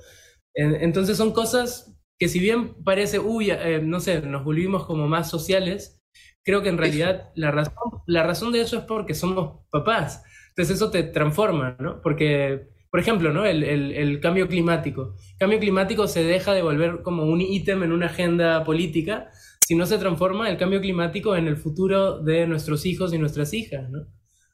entonces 0.55 1.17
son 1.17 1.31
cosas 1.31 1.95
que 2.19 2.27
si 2.27 2.39
bien 2.39 2.75
parece, 2.83 3.19
uy, 3.19 3.51
eh, 3.51 3.81
no 3.83 3.99
sé, 4.01 4.21
nos 4.21 4.43
volvimos 4.43 4.85
como 4.85 5.07
más 5.07 5.29
sociales, 5.29 6.01
creo 6.43 6.61
que 6.63 6.69
en 6.69 6.77
realidad 6.77 7.31
la 7.35 7.51
razón, 7.51 7.75
la 8.07 8.23
razón 8.23 8.51
de 8.51 8.61
eso 8.61 8.77
es 8.77 8.83
porque 8.85 9.13
somos 9.15 9.61
papás. 9.71 10.23
Entonces 10.49 10.75
eso 10.77 10.91
te 10.91 11.03
transforma, 11.03 11.77
¿no? 11.79 12.01
Porque 12.01 12.67
por 12.89 12.99
ejemplo, 12.99 13.31
¿no? 13.31 13.45
El, 13.45 13.63
el, 13.63 14.19
cambio 14.19 14.47
climático. 14.47 15.15
El 15.33 15.37
cambio 15.37 15.59
climático 15.59 16.07
se 16.07 16.23
deja 16.23 16.53
de 16.53 16.63
volver 16.63 17.01
como 17.03 17.23
un 17.23 17.39
ítem 17.39 17.83
en 17.83 17.91
una 17.91 18.07
agenda 18.07 18.63
política 18.63 19.29
si 19.65 19.75
no 19.75 19.85
se 19.85 19.99
transforma 19.99 20.49
el 20.49 20.57
cambio 20.57 20.81
climático 20.81 21.35
en 21.35 21.47
el 21.47 21.55
futuro 21.55 22.19
de 22.19 22.47
nuestros 22.47 22.87
hijos 22.87 23.13
y 23.13 23.19
nuestras 23.19 23.53
hijas, 23.53 23.87
¿no? 23.91 24.07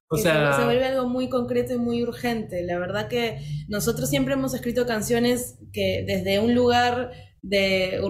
O 0.09 0.17
sea... 0.17 0.57
Se 0.57 0.65
vuelve 0.65 0.85
algo 0.85 1.07
muy 1.07 1.29
concreto 1.29 1.73
y 1.73 1.77
muy 1.77 2.03
urgente. 2.03 2.63
La 2.63 2.77
verdad 2.77 3.07
que 3.07 3.39
nosotros 3.69 4.09
siempre 4.09 4.33
hemos 4.33 4.53
escrito 4.53 4.85
canciones 4.85 5.57
que 5.71 6.03
desde 6.05 6.39
un 6.39 6.53
lugar 6.53 7.11
de, 7.41 8.01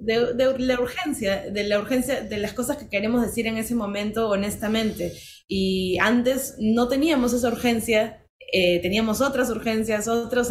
de, 0.00 0.34
de, 0.34 0.58
la 0.58 0.80
urgencia, 0.80 1.50
de 1.50 1.64
la 1.64 1.78
urgencia 1.78 2.20
de 2.20 2.36
las 2.36 2.52
cosas 2.52 2.76
que 2.76 2.88
queremos 2.88 3.22
decir 3.22 3.46
en 3.46 3.56
ese 3.56 3.74
momento 3.74 4.28
honestamente. 4.28 5.14
Y 5.48 5.96
antes 5.98 6.56
no 6.60 6.88
teníamos 6.88 7.32
esa 7.32 7.48
urgencia 7.48 8.26
eh, 8.52 8.80
teníamos 8.80 9.20
otras 9.20 9.50
urgencias, 9.50 10.08
otros, 10.08 10.48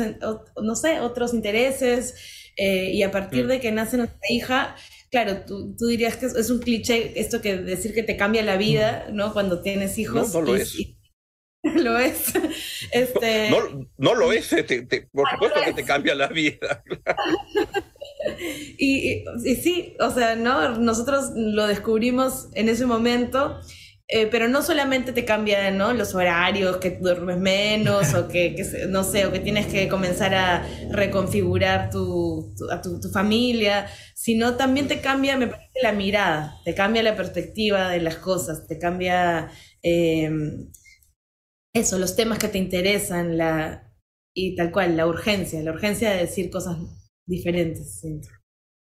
no 0.62 0.76
sé, 0.76 1.00
otros 1.00 1.34
intereses, 1.34 2.16
eh, 2.56 2.92
y 2.92 3.04
a 3.04 3.12
partir 3.12 3.46
mm. 3.46 3.48
de 3.48 3.60
que 3.60 3.72
nace 3.72 3.98
nuestra 3.98 4.20
hija, 4.30 4.76
claro, 5.10 5.46
tú, 5.46 5.76
tú, 5.78 5.88
dirías 5.88 6.18
que 6.18 6.26
es, 6.26 6.50
un 6.50 6.60
cliché 6.60 7.20
esto 7.20 7.42
que 7.42 7.58
decir 7.58 7.94
que 7.94 8.04
te 8.04 8.18
cambia 8.18 8.44
la 8.44 8.58
vida, 8.58 9.08
mm. 9.10 9.16
¿no? 9.16 9.34
Cuando 9.34 9.62
tienes 9.62 9.98
hijos. 9.98 10.34
No, 10.34 10.42
no 10.42 10.48
lo 10.48 10.56
es. 10.56 10.78
lo 11.64 11.98
es. 11.98 12.34
Este... 12.92 13.50
No, 13.50 13.88
no, 13.98 14.16
lo 14.16 14.32
es, 14.32 14.50
por 15.12 15.28
ah, 15.28 15.32
supuesto 15.34 15.60
que 15.66 15.74
te 15.74 15.84
cambia 15.84 16.16
la 16.16 16.28
vida. 16.28 16.84
y, 18.78 19.24
y, 19.46 19.56
sí, 19.56 19.96
o 20.00 20.10
sea, 20.10 20.36
¿no? 20.36 20.78
Nosotros 20.78 21.32
lo 21.36 21.68
descubrimos 21.68 22.50
en 22.54 22.70
ese 22.70 22.86
momento 22.86 23.60
eh, 24.12 24.26
pero 24.26 24.48
no 24.48 24.64
solamente 24.64 25.14
te 25.14 25.24
cambia 25.24 25.70
¿no? 25.70 25.94
los 25.94 26.16
horarios, 26.16 26.78
que 26.78 26.98
duermes 27.00 27.38
menos 27.38 28.16
o 28.16 28.28
que, 28.28 28.56
no 28.90 29.04
sé, 29.04 29.28
o 29.28 29.32
que 29.32 29.40
tienes 29.40 29.68
que 29.68 29.88
comenzar 29.88 30.34
a 30.34 30.68
reconfigurar 30.90 31.92
tu, 31.92 32.56
a 32.72 32.82
tu, 32.82 33.00
familia, 33.14 33.86
sino 34.16 34.56
también 34.56 34.88
te 34.88 35.00
cambia, 35.00 35.38
me 35.38 35.46
parece, 35.48 35.80
la 35.84 35.92
mirada, 35.92 36.60
te 36.66 36.74
cambia 36.74 37.04
la 37.04 37.16
perspectiva 37.16 37.90
de 37.90 38.02
las 38.02 38.16
cosas, 38.16 38.66
te 38.66 38.80
cambia 38.80 39.52
em, 39.84 40.72
eso, 41.76 42.00
los 42.00 42.16
temas 42.16 42.40
que 42.40 42.48
te 42.48 42.58
interesan, 42.58 43.38
la, 43.38 43.94
y 44.34 44.56
tal 44.56 44.72
cual, 44.72 44.98
la 44.98 45.06
urgencia, 45.06 45.62
la 45.62 45.72
urgencia 45.72 46.10
de 46.10 46.22
decir 46.22 46.50
cosas 46.50 46.78
diferentes. 47.28 48.02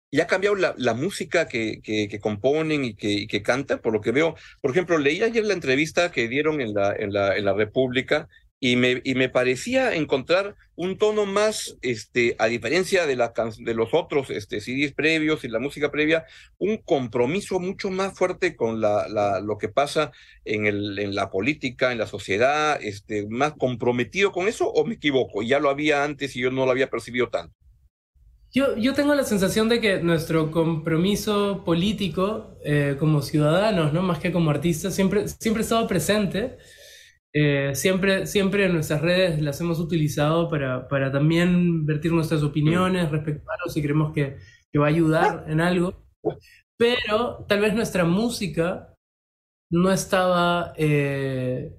Y 0.10 0.22
ha 0.22 0.28
cambiado 0.28 0.56
la, 0.56 0.94
música 0.94 1.48
que, 1.48 2.20
componen 2.22 2.86
y 2.86 2.96
que, 2.96 3.28
que 3.28 3.42
cantan, 3.42 3.80
por 3.80 3.94
lo 3.94 4.02
que 4.02 4.12
veo. 4.12 4.36
Por 4.62 4.72
ejemplo, 4.72 4.98
leí 4.98 5.22
ayer 5.22 5.46
la 5.46 5.54
entrevista 5.54 6.12
que 6.12 6.28
dieron 6.28 6.62
en 6.62 6.74
la, 6.74 7.54
República 7.54 8.28
y 8.60 8.76
me, 8.76 9.02
y 9.04 9.28
parecía 9.28 9.94
encontrar 9.96 10.56
un 10.76 10.98
tono 10.98 11.26
más, 11.26 11.78
este, 11.82 12.36
a 12.40 12.48
diferencia 12.48 13.06
de, 13.06 13.16
los 13.16 13.94
otros 13.94 14.30
este, 14.30 14.62
CDs 14.62 14.94
previos 14.94 15.44
y 15.44 15.50
la 15.50 15.60
música 15.60 15.92
previa, 15.92 16.26
un 16.58 16.78
compromiso 16.78 17.60
mucho 17.60 17.90
más 17.92 18.18
fuerte 18.18 18.56
con 18.56 18.80
lo 18.80 19.58
que 19.58 19.70
pasa 19.70 20.12
en, 20.46 20.68
en 20.68 21.16
la 21.16 21.30
política, 21.30 21.92
en 21.92 21.98
la 21.98 22.08
sociedad, 22.08 22.80
este, 22.82 23.28
más 23.28 23.54
comprometido 23.58 24.32
con 24.32 24.48
eso, 24.48 24.70
o 24.72 24.86
me 24.86 24.96
equivoco, 24.96 25.44
ya 25.44 25.60
lo 25.60 25.70
había 25.70 26.04
antes 26.04 26.36
y 26.36 26.42
yo 26.42 26.50
no 26.50 26.66
lo 26.66 26.72
había 26.72 26.90
percibido 26.90 27.30
tanto. 27.30 27.57
Yo, 28.54 28.78
yo 28.78 28.94
tengo 28.94 29.14
la 29.14 29.24
sensación 29.24 29.68
de 29.68 29.82
que 29.82 30.02
nuestro 30.02 30.52
compromiso 30.52 31.64
político 31.66 32.58
eh, 32.64 32.96
como 32.98 33.22
ciudadanos, 33.22 33.94
¿no? 33.94 34.02
más 34.02 34.20
que 34.20 34.32
como 34.32 34.50
artistas, 34.52 34.96
siempre, 34.96 35.28
siempre 35.28 35.62
ha 35.62 35.64
estado 35.64 35.88
presente. 35.88 36.58
Eh, 37.34 37.76
siempre, 37.76 38.26
siempre 38.26 38.66
en 38.66 38.74
nuestras 38.74 39.02
redes 39.02 39.42
las 39.42 39.60
hemos 39.62 39.80
utilizado 39.80 40.50
para, 40.50 40.88
para 40.88 41.12
también 41.12 41.86
vertir 41.86 42.12
nuestras 42.12 42.42
opiniones 42.42 43.12
respecto 43.12 43.44
a 43.52 43.70
si 43.70 43.82
creemos 43.82 44.14
que, 44.14 44.38
que, 44.72 44.80
va 44.80 44.86
a 44.88 44.90
ayudar 44.90 45.46
en 45.48 45.62
algo. 45.62 45.94
Pero 46.78 47.46
tal 47.48 47.60
vez 47.62 47.74
nuestra 47.74 48.06
música 48.06 48.96
no 49.72 49.92
estaba... 49.92 50.74
Eh, 50.78 51.76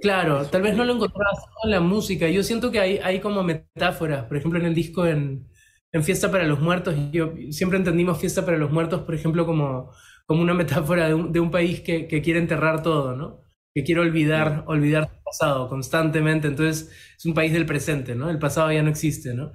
claro, 0.00 0.46
tal 0.46 0.62
vez 0.62 0.76
no 0.76 0.84
lo 0.84 0.94
encontraba 0.94 1.30
en 1.64 1.70
la 1.70 1.80
música. 1.80 2.28
Yo 2.28 2.42
siento 2.42 2.70
que 2.70 2.80
hay, 2.80 2.98
hay 2.98 3.20
como 3.20 3.42
metáforas, 3.42 4.26
por 4.26 4.36
ejemplo 4.36 4.60
en 4.60 4.66
el 4.66 4.74
disco 4.74 5.06
en, 5.06 5.48
en 5.92 6.04
Fiesta 6.04 6.30
para 6.30 6.44
los 6.44 6.60
Muertos, 6.60 6.94
yo 7.12 7.34
siempre 7.50 7.78
entendimos 7.78 8.18
Fiesta 8.18 8.44
para 8.44 8.58
los 8.58 8.70
Muertos, 8.70 9.02
por 9.02 9.14
ejemplo, 9.14 9.46
como, 9.46 9.92
como 10.26 10.42
una 10.42 10.54
metáfora 10.54 11.08
de 11.08 11.40
un, 11.40 11.50
país 11.50 11.80
que, 11.80 12.06
que, 12.06 12.20
quiere 12.22 12.38
enterrar 12.40 12.82
todo, 12.82 13.16
¿no? 13.16 13.40
Que 13.74 13.84
quiere 13.84 14.00
olvidar, 14.02 14.64
olvidar 14.66 15.08
su 15.08 15.22
pasado 15.22 15.68
constantemente. 15.68 16.48
Entonces, 16.48 16.90
es 17.16 17.24
un 17.24 17.34
país 17.34 17.52
del 17.52 17.66
presente, 17.66 18.14
¿no? 18.14 18.28
El 18.30 18.38
pasado 18.38 18.70
ya 18.72 18.82
no 18.82 18.90
existe, 18.90 19.34
¿no? 19.34 19.52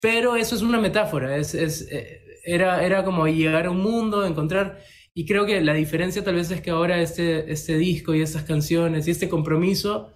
Pero 0.00 0.36
eso 0.36 0.54
es 0.56 0.62
una 0.62 0.80
metáfora, 0.80 1.36
es, 1.36 1.54
es, 1.54 1.88
eh, 1.90 2.20
era, 2.44 2.84
era 2.84 3.04
como 3.04 3.26
llegar 3.26 3.66
a 3.66 3.70
un 3.70 3.80
mundo, 3.82 4.24
encontrar... 4.24 4.78
Y 5.18 5.24
creo 5.24 5.46
que 5.46 5.62
la 5.62 5.72
diferencia 5.72 6.22
tal 6.22 6.34
vez 6.34 6.50
es 6.50 6.60
que 6.60 6.70
ahora 6.70 7.00
este, 7.00 7.50
este 7.50 7.78
disco 7.78 8.14
y 8.14 8.20
estas 8.20 8.42
canciones 8.44 9.08
y 9.08 9.12
este 9.12 9.30
compromiso 9.30 10.12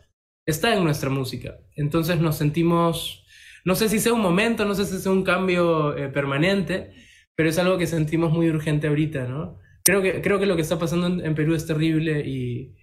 está 0.47 0.75
en 0.75 0.85
nuestra 0.85 1.09
música. 1.09 1.59
Entonces 1.75 2.21
nos 2.21 2.37
sentimos 2.37 3.20
No 3.65 3.75
sé 3.75 3.89
si 3.89 3.99
sea 4.01 4.13
un 4.13 4.21
momento, 4.21 4.65
no 4.65 4.75
sé 4.75 4.87
si 4.87 4.99
sea 4.99 5.13
un 5.13 5.25
cambio 5.25 5.97
eh, 5.97 6.09
permanente, 6.09 6.93
pero 7.37 7.49
es 7.49 7.59
algo 7.59 7.79
que 7.79 7.87
sentimos 7.87 8.33
muy 8.33 8.49
urgente 8.49 8.89
ahorita, 8.89 9.27
¿no? 9.27 9.59
Creo 9.85 10.03
que, 10.03 10.21
creo 10.21 10.39
que 10.39 10.47
lo 10.47 10.57
que 10.57 10.63
está 10.63 10.79
pasando 10.79 11.25
en, 11.25 11.35
Perú 11.35 11.55
es 11.55 11.67
terrible 11.67 12.23
y, 12.27 12.77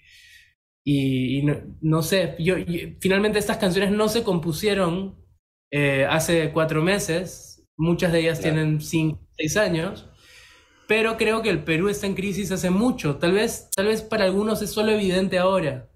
y, 0.83 1.43
no, 1.81 2.01
sé, 2.01 2.35
yo, 2.39 2.55
finalmente 2.99 3.39
estas 3.39 3.57
canciones 3.57 3.91
no 3.91 4.09
se 4.09 4.23
compusieron 4.23 5.15
eh, 5.71 6.07
hace 6.09 6.51
cuatro 6.51 6.81
meses, 6.81 7.67
muchas 7.77 8.11
de 8.11 8.21
ellas 8.21 8.41
tienen 8.41 8.81
cinco, 8.81 9.19
seis 9.37 9.57
años, 9.57 10.09
pero 10.87 11.17
creo 11.17 11.41
que 11.41 11.49
el 11.49 11.63
Perú 11.63 11.89
está 11.89 12.07
en 12.07 12.15
crisis 12.15 12.51
hace 12.51 12.69
mucho. 12.69 13.17
Tal 13.17 13.33
vez, 13.33 13.69
tal 13.75 13.87
vez 13.87 14.01
para 14.01 14.25
algunos 14.25 14.61
es 14.61 14.71
solo 14.71 14.91
evidente 14.91 15.37
ahora, 15.37 15.89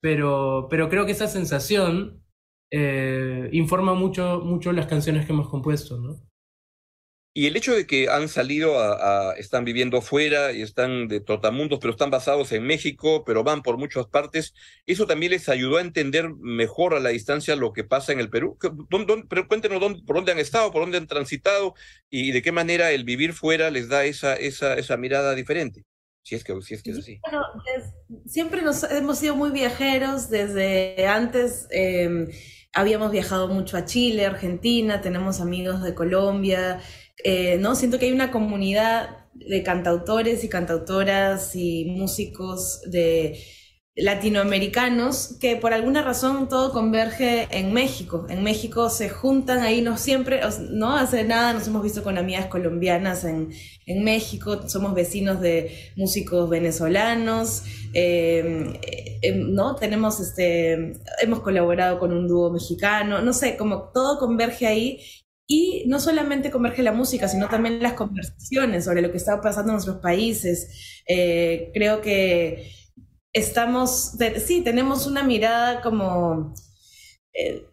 pero, 0.00 0.68
pero 0.70 0.88
creo 0.88 1.06
que 1.06 1.12
esa 1.12 1.26
sensación 1.26 2.22
eh, 2.70 3.48
informa 3.52 3.94
mucho, 3.94 4.40
mucho 4.44 4.72
las 4.72 4.86
canciones 4.86 5.26
que 5.26 5.32
hemos 5.32 5.48
compuesto, 5.48 5.98
¿no? 5.98 6.20
Y 7.36 7.46
el 7.46 7.54
hecho 7.54 7.74
de 7.74 7.86
que 7.86 8.08
han 8.08 8.30
salido 8.30 8.78
a, 8.80 9.34
están 9.36 9.66
viviendo 9.66 10.00
fuera 10.00 10.54
y 10.54 10.62
están 10.62 11.06
de 11.06 11.20
trotamundos, 11.20 11.78
pero 11.80 11.90
están 11.90 12.08
basados 12.08 12.50
en 12.52 12.62
México, 12.64 13.24
pero 13.26 13.44
van 13.44 13.60
por 13.62 13.76
muchas 13.76 14.06
partes, 14.06 14.54
eso 14.86 15.06
también 15.06 15.32
les 15.32 15.50
ayudó 15.50 15.76
a 15.76 15.82
entender 15.82 16.30
mejor 16.30 16.94
a 16.94 17.00
la 17.00 17.10
distancia 17.10 17.54
lo 17.54 17.74
que 17.74 17.84
pasa 17.84 18.12
en 18.12 18.20
el 18.20 18.30
Perú. 18.30 18.56
pero 19.28 19.48
cuéntenos 19.48 19.80
dónde, 19.80 20.02
por 20.06 20.16
dónde 20.16 20.32
han 20.32 20.38
estado, 20.38 20.72
por 20.72 20.80
dónde 20.80 20.96
han 20.96 21.06
transitado 21.06 21.74
y 22.08 22.32
de 22.32 22.40
qué 22.40 22.52
manera 22.52 22.90
el 22.92 23.04
vivir 23.04 23.34
fuera 23.34 23.70
les 23.70 23.90
da 23.90 24.06
esa, 24.06 24.34
esa, 24.34 24.72
esa 24.72 24.96
mirada 24.96 25.34
diferente. 25.34 25.84
Si 26.22 26.36
es 26.36 26.42
que, 26.42 26.60
si 26.62 26.72
es, 26.72 26.82
que 26.82 26.92
es 26.92 26.98
así. 26.98 27.20
Bueno, 27.22 27.42
siempre 28.26 28.62
nos 28.62 28.82
hemos 28.84 29.18
sido 29.18 29.36
muy 29.36 29.50
viajeros 29.50 30.28
desde 30.28 31.06
antes. 31.06 31.66
Em, 31.70 32.28
habíamos 32.72 33.10
viajado 33.10 33.48
mucho 33.48 33.76
a 33.76 33.84
Chile, 33.84 34.26
Argentina, 34.26 35.00
tenemos 35.00 35.40
amigos 35.40 35.82
de 35.82 35.94
Colombia, 35.94 36.80
eh, 37.24 37.56
¿no? 37.58 37.74
Siento 37.74 37.98
que 37.98 38.06
hay 38.06 38.12
una 38.12 38.30
comunidad 38.30 39.26
de 39.34 39.62
cantautores 39.62 40.44
y 40.44 40.48
cantautoras 40.48 41.54
y 41.56 41.86
músicos 41.86 42.82
de 42.82 43.38
latinoamericanos 43.96 45.36
que 45.40 45.56
por 45.56 45.72
alguna 45.72 46.02
razón 46.02 46.50
todo 46.50 46.70
converge 46.70 47.48
en 47.50 47.72
México. 47.72 48.26
En 48.28 48.42
México 48.42 48.90
se 48.90 49.08
juntan 49.08 49.60
ahí, 49.60 49.80
no 49.80 49.96
siempre, 49.96 50.40
no 50.70 50.94
hace 50.94 51.24
nada, 51.24 51.54
nos 51.54 51.66
hemos 51.66 51.82
visto 51.82 52.02
con 52.02 52.18
amigas 52.18 52.46
colombianas 52.46 53.24
en, 53.24 53.50
en 53.86 54.04
México, 54.04 54.68
somos 54.68 54.94
vecinos 54.94 55.40
de 55.40 55.92
músicos 55.96 56.48
venezolanos, 56.50 57.62
em, 57.94 58.74
em, 59.22 59.54
¿no? 59.54 59.76
Tenemos 59.76 60.20
este, 60.20 60.92
hemos 61.22 61.40
colaborado 61.40 61.98
con 61.98 62.12
un 62.12 62.28
dúo 62.28 62.52
mexicano, 62.52 63.22
no 63.22 63.32
sé, 63.32 63.56
como 63.56 63.90
todo 63.94 64.18
converge 64.18 64.66
ahí 64.66 65.00
y 65.46 65.84
no 65.86 66.00
solamente 66.00 66.50
converge 66.50 66.82
la 66.82 66.92
música, 66.92 67.28
sino 67.28 67.48
también 67.48 67.82
las 67.82 67.94
conversaciones 67.94 68.84
sobre 68.84 69.00
lo 69.00 69.10
que 69.10 69.16
está 69.16 69.40
pasando 69.40 69.70
en 69.70 69.74
nuestros 69.76 69.98
países. 69.98 71.02
Eh, 71.08 71.70
creo 71.72 72.02
que 72.02 72.70
estamos, 73.36 74.12
sí, 74.44 74.62
tenemos 74.62 75.06
una 75.06 75.22
mirada 75.22 75.82
como... 75.82 76.54
Eh, 77.32 77.64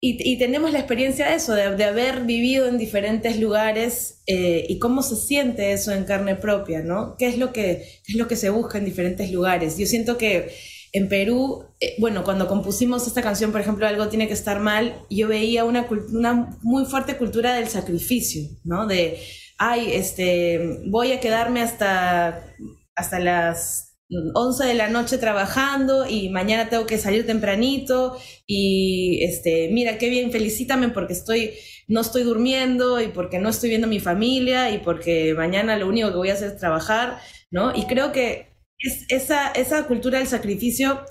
y, 0.00 0.38
tenemos 0.38 0.70
la 0.70 0.78
experiencia 0.78 1.28
de 1.28 1.34
eso, 1.34 1.54
de, 1.54 1.84
haber 1.84 2.22
vivido 2.22 2.68
en 2.68 2.78
diferentes 2.78 3.40
lugares 3.40 4.22
eh, 4.28 4.64
y 4.68 4.78
cómo 4.78 5.02
se 5.02 5.16
siente 5.16 5.72
eso 5.72 5.90
en 5.90 6.04
carne 6.04 6.36
propia, 6.36 6.82
¿no? 6.82 7.16
¿Qué 7.18 7.26
es, 7.26 7.36
lo 7.36 7.52
que, 7.52 7.84
es 8.06 8.14
lo 8.14 8.28
que 8.28 8.36
se 8.36 8.48
busca 8.48 8.78
en 8.78 8.84
diferentes 8.84 9.32
lugares? 9.32 9.76
Yo 9.76 9.86
siento 9.86 10.16
que 10.16 10.54
en 10.92 11.08
Perú, 11.08 11.64
eh, 11.80 11.96
bueno, 11.98 12.22
cuando 12.22 12.46
compusimos 12.46 13.08
esta 13.08 13.22
canción, 13.22 13.50
por 13.50 13.60
ejemplo, 13.60 13.88
Algo 13.88 14.08
tiene 14.08 14.28
que 14.28 14.34
estar 14.34 14.60
mal, 14.60 15.04
yo 15.10 15.26
veía 15.26 15.64
una, 15.64 15.88
una 16.12 16.56
muy 16.62 16.84
fuerte 16.84 17.16
cultura 17.16 17.54
del 17.54 17.66
sacrificio, 17.66 18.42
¿no? 18.62 18.86
De, 18.86 19.18
ay, 19.58 19.94
este, 19.94 20.78
voy 20.86 21.10
a 21.10 21.18
quedarme 21.18 21.60
hasta, 21.60 22.54
hasta 22.94 23.18
las 23.18 23.87
11 24.10 24.64
de 24.64 24.74
la 24.74 24.88
noche 24.88 25.18
trabajando 25.18 26.08
y 26.08 26.30
mañana 26.30 26.68
tengo 26.68 26.86
que 26.86 26.98
salir 26.98 27.26
tempranito 27.26 28.18
y 28.46 29.22
este, 29.22 29.68
mira 29.70 29.98
qué 29.98 30.08
bien, 30.08 30.32
felicítame 30.32 30.88
porque 30.88 31.12
estoy 31.12 31.52
no 31.88 32.00
estoy 32.02 32.22
durmiendo 32.22 33.00
y 33.00 33.08
porque 33.08 33.38
no 33.38 33.48
estoy 33.48 33.70
viendo 33.70 33.86
a 33.86 33.90
mi 33.90 34.00
familia 34.00 34.70
y 34.70 34.78
porque 34.78 35.34
mañana 35.34 35.76
lo 35.76 35.88
único 35.88 36.10
que 36.10 36.16
voy 36.16 36.30
a 36.30 36.34
hacer 36.34 36.52
es 36.52 36.58
trabajar, 36.58 37.18
¿no? 37.50 37.74
Y 37.74 37.86
creo 37.86 38.12
que 38.12 38.54
es, 38.78 39.06
esa, 39.08 39.48
esa 39.52 39.86
cultura 39.86 40.18
del 40.18 40.28
sacrificio 40.28 41.04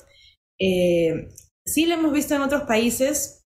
eh, 0.59 1.29
sí 1.65 1.85
la 1.85 1.95
hemos 1.95 2.13
visto 2.13 2.35
en 2.35 2.41
otros 2.41 2.63
países, 2.63 3.45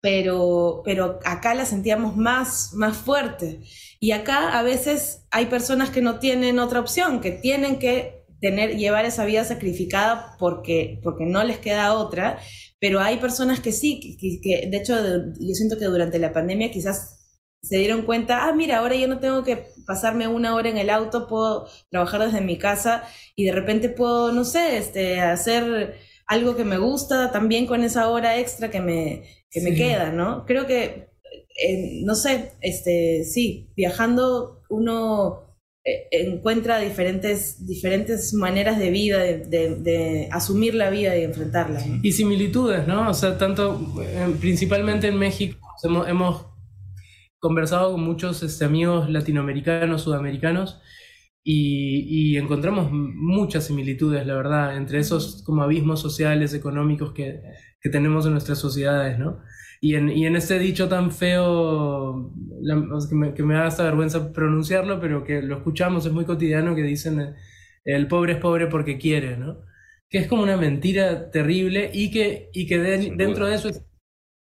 pero, 0.00 0.82
pero 0.84 1.20
acá 1.24 1.54
la 1.54 1.66
sentíamos 1.66 2.16
más, 2.16 2.72
más 2.74 2.96
fuerte. 2.96 3.60
Y 4.00 4.12
acá 4.12 4.58
a 4.58 4.62
veces 4.62 5.26
hay 5.30 5.46
personas 5.46 5.90
que 5.90 6.02
no 6.02 6.18
tienen 6.18 6.58
otra 6.58 6.80
opción, 6.80 7.20
que 7.20 7.30
tienen 7.30 7.78
que 7.78 8.23
tener, 8.44 8.76
llevar 8.76 9.06
esa 9.06 9.24
vida 9.24 9.42
sacrificada 9.42 10.36
porque, 10.38 11.00
porque 11.02 11.24
no 11.24 11.42
les 11.44 11.58
queda 11.58 11.94
otra, 11.94 12.38
pero 12.78 13.00
hay 13.00 13.16
personas 13.16 13.60
que 13.60 13.72
sí, 13.72 14.18
que 14.20 14.68
de 14.68 14.76
hecho 14.76 14.94
yo 15.40 15.54
siento 15.54 15.78
que 15.78 15.86
durante 15.86 16.18
la 16.18 16.34
pandemia 16.34 16.70
quizás 16.70 17.38
se 17.62 17.78
dieron 17.78 18.02
cuenta, 18.02 18.46
ah, 18.46 18.52
mira, 18.52 18.78
ahora 18.78 18.96
ya 18.96 19.06
no 19.06 19.18
tengo 19.18 19.42
que 19.44 19.68
pasarme 19.86 20.28
una 20.28 20.54
hora 20.54 20.68
en 20.68 20.76
el 20.76 20.90
auto, 20.90 21.26
puedo 21.26 21.66
trabajar 21.88 22.26
desde 22.26 22.42
mi 22.42 22.58
casa 22.58 23.04
y 23.34 23.46
de 23.46 23.52
repente 23.52 23.88
puedo, 23.88 24.30
no 24.30 24.44
sé, 24.44 24.76
este, 24.76 25.20
hacer 25.22 25.94
algo 26.26 26.54
que 26.54 26.64
me 26.64 26.76
gusta 26.76 27.32
también 27.32 27.66
con 27.66 27.82
esa 27.82 28.10
hora 28.10 28.38
extra 28.38 28.70
que 28.70 28.82
me, 28.82 29.24
que 29.50 29.62
me 29.62 29.74
queda, 29.74 30.12
¿no? 30.12 30.44
Creo 30.44 30.66
que, 30.66 31.08
eh, 31.58 32.02
no 32.04 32.14
sé, 32.14 32.52
este, 32.60 33.24
sí, 33.24 33.70
viajando 33.74 34.60
uno 34.68 35.53
encuentra 35.84 36.78
diferentes, 36.78 37.66
diferentes 37.66 38.32
maneras 38.32 38.78
de 38.78 38.90
vida, 38.90 39.18
de, 39.18 39.76
de, 39.76 40.28
asumir 40.32 40.74
la 40.74 40.88
vida 40.88 41.16
y 41.16 41.24
enfrentarla. 41.24 41.82
Y 42.02 42.12
similitudes, 42.12 42.86
¿no? 42.86 43.10
O 43.10 43.14
sea, 43.14 43.36
tanto, 43.36 43.94
eh, 44.02 44.34
principalmente 44.40 45.08
en 45.08 45.18
México, 45.18 45.58
hemos, 46.06 46.46
conversado 47.38 47.92
con 47.92 48.02
muchos 48.02 48.42
este, 48.42 48.64
amigos 48.64 49.10
latinoamericanos, 49.10 50.00
sudamericanos, 50.02 50.80
y, 51.46 52.38
encontramos 52.38 52.90
muchas 52.90 53.66
similitudes, 53.66 54.26
la 54.26 54.34
verdad, 54.34 54.78
entre 54.78 54.98
esos 54.98 55.42
como 55.44 55.62
abismos 55.62 56.00
sociales, 56.00 56.54
económicos 56.54 57.12
que, 57.12 57.42
que 57.82 57.90
tenemos 57.90 58.24
en 58.24 58.32
nuestras 58.32 58.58
sociedades, 58.58 59.18
¿no? 59.18 59.42
Y 59.84 59.96
en, 59.96 60.08
y 60.08 60.24
en 60.24 60.34
este 60.34 60.58
dicho 60.58 60.88
tan 60.88 61.12
feo, 61.12 62.32
que, 63.06 63.14
me, 63.14 63.34
que, 63.34 63.42
me, 63.42 63.52
da 63.52 63.66
hasta 63.66 63.84
vergüenza 63.84 64.32
pronunciarlo, 64.32 64.98
pero 64.98 65.24
que 65.24 65.42
lo 65.42 65.58
escuchamos, 65.58 66.06
es 66.06 66.12
muy 66.12 66.24
cotidiano, 66.24 66.74
que 66.74 66.80
dicen, 66.82 67.34
el 67.84 68.08
pobre 68.08 68.32
es 68.32 68.38
pobre 68.38 68.66
porque 68.68 68.96
quiere, 68.96 69.36
¿no? 69.36 69.58
Que 70.08 70.16
es 70.16 70.26
como 70.26 70.42
una 70.42 70.56
mentira 70.56 71.30
terrible 71.30 71.90
y 71.92 72.10
que, 72.10 72.48
y 72.54 72.66
que 72.66 72.78
dentro 72.78 73.46
de 73.46 73.56
eso 73.56 73.68
es 73.68 73.84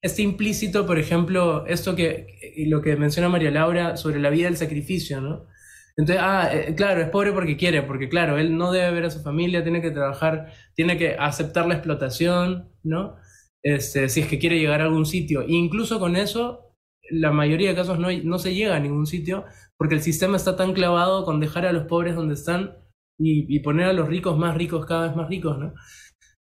está 0.02 0.23
implícito, 0.23 0.88
por 0.88 0.97
ejemplo, 0.97 1.67
esto 1.67 1.95
que, 1.95 2.65
lo 2.67 2.82
que 2.82 2.95
menciona 2.95 3.30
María 3.30 3.52
Laura 3.52 3.95
sobre 3.95 4.19
la 4.19 4.32
vida 4.32 4.45
del 4.45 4.58
sacrificio, 4.58 5.21
¿no? 5.21 5.45
Entonces, 5.97 6.23
ah, 6.26 6.50
eh, 6.52 6.73
claro, 6.76 7.00
es 7.02 7.10
pobre 7.10 7.32
porque 7.32 7.58
quiere, 7.58 7.84
porque 7.84 8.10
claro, 8.10 8.39
él 8.39 8.58
no 8.58 8.71
debe 8.71 8.91
ver 8.91 9.06
a 9.06 9.12
su 9.12 9.21
familia, 9.21 9.62
tiene 9.62 9.84
que 9.84 9.91
trabajar, 9.91 10.52
tiene 10.73 10.97
que 10.97 11.15
aceptar 11.19 11.67
la 11.67 11.76
explotación, 11.76 12.71
¿no? 12.82 13.17
Este, 13.63 14.10
si 14.10 14.22
es 14.22 14.28
que 14.28 14.39
quiere 14.39 14.60
llegar 14.60 14.82
a 14.82 14.86
algún 14.86 15.06
sitio. 15.06 15.43
Incluso 15.48 16.00
con 16.00 16.15
eso, 16.15 16.74
la 17.10 17.32
mayoría 17.32 17.70
de 17.70 17.76
casos 17.76 18.00
no, 18.00 18.08
no 18.24 18.39
se 18.39 18.54
llega 18.54 18.76
a 18.76 18.80
ningún 18.80 19.08
sitio, 19.08 19.46
porque 19.78 19.96
el 19.96 20.02
sistema 20.02 20.38
está 20.38 20.56
tan 20.56 20.74
clavado 20.74 21.26
con 21.26 21.39
dejar 21.39 21.65
a 21.65 21.74
los 21.74 21.86
pobres 21.86 22.15
donde 22.15 22.34
están 22.34 22.78
y, 23.20 23.60
poner 23.60 23.88
a 23.88 23.93
los 23.93 24.08
ricos 24.08 24.38
más 24.38 24.56
ricos 24.56 24.86
cada 24.86 25.08
vez 25.08 25.15
más 25.15 25.28
ricos, 25.28 25.58
¿no? 25.58 25.74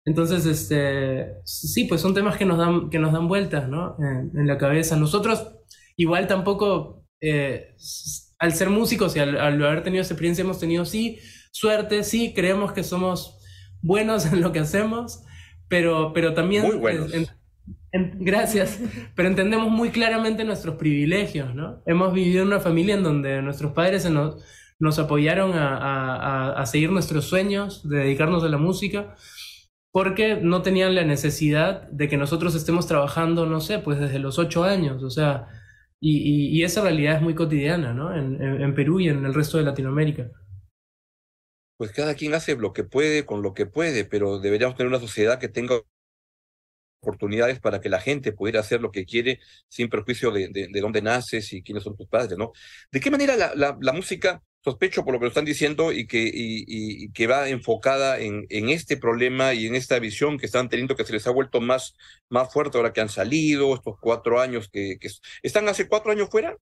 Entonces, 0.06 0.46
este, 0.46 1.36
sí, 1.46 1.86
pues 1.86 2.02
son 2.02 2.14
temas 2.14 2.36
que 2.36 2.46
nos 2.46 2.58
dan, 2.58 2.90
que 2.90 3.00
nos 3.00 3.14
dan 3.14 3.28
vueltas, 3.28 3.70
¿no? 3.70 3.96
En, 4.00 4.48
la 4.48 4.58
cabeza. 4.58 4.98
Nosotros, 4.98 5.56
igual 5.96 6.28
tampoco, 6.28 7.06
eh, 7.22 7.76
al 8.40 8.54
ser 8.54 8.70
músicos 8.70 9.16
y 9.16 9.20
al, 9.20 9.38
haber 9.38 9.84
tenido 9.84 10.02
esa 10.02 10.14
experiencia, 10.14 10.44
hemos 10.44 10.60
tenido, 10.60 10.84
sí, 10.84 11.20
suerte, 11.52 12.04
sí, 12.04 12.34
creemos 12.34 12.74
que 12.74 12.84
somos 12.84 13.40
buenos 13.82 14.26
en 14.34 14.42
lo 14.42 14.52
que 14.52 14.60
hacemos, 14.60 15.24
pero, 15.74 16.12
pero 16.14 16.36
también... 16.36 16.68
Muy 16.68 16.76
buenos. 16.76 17.12
gracias, 18.20 18.80
pero 19.16 19.28
entendemos 19.28 19.72
muy 19.72 19.90
claramente 19.90 20.44
nuestros 20.44 20.76
privilegios, 20.76 21.56
¿no? 21.56 21.82
Hemos 21.88 22.14
vivido 22.14 22.44
en 22.44 22.50
una 22.50 22.60
familia 22.60 22.94
en 22.94 23.02
donde 23.02 23.42
nuestros 23.42 23.72
padres 23.72 24.08
nos, 24.08 24.44
nos 24.78 25.00
apoyaron 25.00 25.54
a, 25.54 25.78
a, 25.78 26.62
a 26.62 26.66
seguir 26.68 26.92
nuestros 26.92 27.26
sueños, 27.26 27.90
de 27.90 27.98
dedicarnos 27.98 28.44
a 28.44 28.50
la 28.50 28.58
música 28.58 29.16
porque 29.92 30.38
no 30.40 30.62
tenían 30.62 30.94
la 30.94 31.06
necesidad 31.06 31.90
de 31.90 32.08
que 32.08 32.18
nosotros 32.18 32.54
estemos 32.54 32.86
trabajando, 32.86 33.48
no 33.48 33.60
sé, 33.60 33.80
pues 33.80 34.00
desde 34.00 34.20
los 34.20 34.38
ocho 34.38 34.64
años, 34.64 35.02
o 35.02 35.10
sea, 35.10 35.48
y, 36.00 36.62
esa 36.64 36.82
realidad 36.82 37.16
es 37.16 37.22
muy 37.22 37.34
cotidiana, 37.34 37.94
¿no? 37.94 38.14
En, 38.14 38.76
Perú 38.76 39.00
y 39.00 39.08
en 39.08 39.26
el 39.26 39.34
resto 39.34 39.58
de 39.58 39.64
Latinoamérica. 39.64 40.30
Pues 41.78 41.92
cada 41.92 42.16
quien 42.16 42.34
hace 42.34 42.56
lo 42.56 42.74
que 42.74 42.84
puede 42.84 43.26
con 43.26 43.42
lo 43.42 43.54
que 43.54 43.66
puede, 43.66 44.06
pero 44.06 44.40
deberíamos 44.40 44.76
tener 44.78 44.88
una 44.90 45.00
sociedad 45.00 45.40
que 45.40 45.50
tenga 45.50 45.82
oportunidades 47.04 47.60
para 47.60 47.82
que 47.82 47.90
la 47.90 48.00
gente 48.00 48.32
pudiera 48.32 48.62
hacer 48.62 48.82
lo 48.82 48.92
que 48.92 49.06
quiere 49.06 49.40
sin 49.68 49.90
perjuicio 49.90 50.32
de, 50.32 50.50
de, 50.50 50.82
dónde 50.82 51.02
naces 51.02 51.52
y 51.54 51.62
quiénes 51.62 51.84
son 51.84 51.96
tus 51.98 52.08
padres, 52.08 52.38
¿no? 52.38 52.54
¿De 52.92 53.00
qué 53.00 53.12
manera 53.12 53.36
la, 53.36 53.78
la, 53.80 53.94
música, 53.94 54.42
sospecho 54.64 55.04
por 55.04 55.14
lo 55.14 55.20
que 55.20 55.26
lo 55.26 55.30
están 55.30 55.46
diciendo, 55.46 55.92
y 55.92 56.08
que, 56.08 56.30
y, 56.34 57.12
que 57.12 57.28
va 57.28 57.50
enfocada 57.50 58.20
en, 58.20 58.46
en, 58.50 58.70
este 58.70 58.98
problema 58.98 59.54
y 59.54 59.68
en 59.68 59.76
esta 59.76 60.00
visión 60.00 60.38
que 60.38 60.46
están 60.46 60.70
teniendo 60.70 60.96
que 60.96 61.06
se 61.06 61.14
les 61.14 61.28
ha 61.28 61.32
vuelto 61.32 61.60
más, 61.62 61.94
más 62.30 62.52
fuerte 62.52 62.78
ahora 62.78 62.94
que 62.94 63.02
han 63.02 63.10
salido, 63.10 63.76
estos 63.76 63.96
cuatro 64.00 64.40
años 64.40 64.70
que 64.72 64.98
están 65.42 65.68
hace 65.70 65.88
cuatro 65.88 66.12
años 66.12 66.30
fuera? 66.30 66.58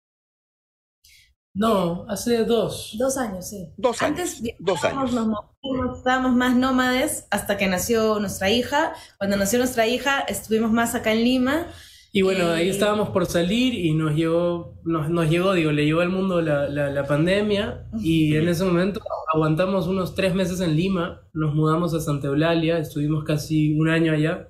No, 1.55 2.05
hace 2.07 2.45
dos. 2.45 2.95
Dos 2.97 3.17
años, 3.17 3.49
sí. 3.49 3.73
Dos 3.77 4.01
años. 4.01 4.19
Antes 4.19 4.55
dos 4.59 4.83
años. 4.83 5.13
Nos 5.13 5.97
estábamos 5.97 6.35
más 6.35 6.55
nómades 6.55 7.27
hasta 7.31 7.57
que 7.57 7.67
nació 7.67 8.19
nuestra 8.19 8.49
hija. 8.49 8.93
Cuando 9.17 9.35
nació 9.35 9.59
nuestra 9.59 9.87
hija, 9.87 10.21
estuvimos 10.21 10.71
más 10.71 10.95
acá 10.95 11.11
en 11.11 11.23
Lima. 11.23 11.67
Y 12.11 12.23
bueno, 12.23 12.47
ahí 12.47 12.69
estábamos 12.69 13.09
por 13.09 13.27
salir 13.27 13.75
y 13.75 13.93
nos 13.93 14.15
llegó, 14.15 14.79
nos, 14.83 15.09
nos 15.09 15.29
llegó, 15.29 15.53
digo, 15.53 15.71
le 15.71 15.85
llegó 15.85 16.01
al 16.01 16.09
mundo 16.09 16.41
la, 16.41 16.67
la, 16.67 17.05
pandemia 17.05 17.87
y 18.01 18.35
en 18.35 18.47
ese 18.47 18.65
momento 18.65 18.99
aguantamos 19.31 19.85
unos 19.85 20.15
tres 20.15 20.33
meses 20.33 20.59
en 20.59 20.75
Lima, 20.75 21.21
nos 21.33 21.53
mudamos 21.53 21.93
a 21.93 21.99
Santa 21.99 22.25
Eulalia, 22.27 22.79
estuvimos 22.79 23.23
casi 23.25 23.77
un 23.77 23.89
año 23.89 24.11
allá. 24.11 24.49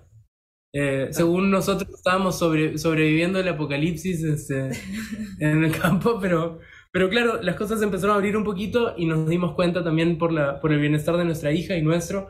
Eh, 0.71 1.09
según 1.11 1.51
nosotros 1.51 1.89
estábamos 1.93 2.37
sobre, 2.39 2.77
sobreviviendo 2.77 3.39
el 3.39 3.47
apocalipsis 3.49 4.23
este, 4.23 4.69
en 5.39 5.65
el 5.65 5.77
campo, 5.77 6.17
pero 6.21 6.59
pero 6.91 7.09
claro, 7.09 7.41
las 7.41 7.55
cosas 7.55 7.81
empezaron 7.81 8.15
a 8.15 8.17
abrir 8.17 8.35
un 8.35 8.43
poquito 8.43 8.95
y 8.97 9.05
nos 9.05 9.27
dimos 9.29 9.53
cuenta 9.53 9.83
también 9.83 10.17
por, 10.17 10.31
la, 10.31 10.59
por 10.59 10.71
el 10.71 10.79
bienestar 10.79 11.17
de 11.17 11.25
nuestra 11.25 11.51
hija 11.51 11.75
y 11.75 11.81
nuestro. 11.81 12.29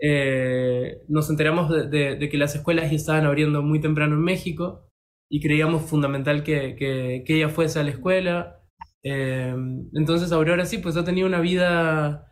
Eh, 0.00 0.98
nos 1.08 1.30
enteramos 1.30 1.70
de, 1.70 2.28
que 2.30 2.36
las 2.36 2.56
escuelas 2.56 2.90
ya 2.90 2.96
estaban 2.96 3.24
abriendo 3.24 3.62
muy 3.62 3.80
temprano 3.80 4.16
en 4.16 4.22
México 4.22 4.88
y 5.30 5.40
creíamos 5.40 5.82
fundamental 5.82 6.42
que, 6.42 6.74
que, 6.76 7.24
ella 7.28 7.48
fuese 7.48 7.78
a 7.78 7.84
la 7.84 7.90
escuela. 7.90 8.60
Eh, 9.04 9.54
entonces 9.94 10.32
Aurora 10.32 10.66
sí, 10.66 10.78
pues 10.78 10.96
ha 10.96 11.04
tenido 11.04 11.28
una 11.28 11.40
vida, 11.40 12.26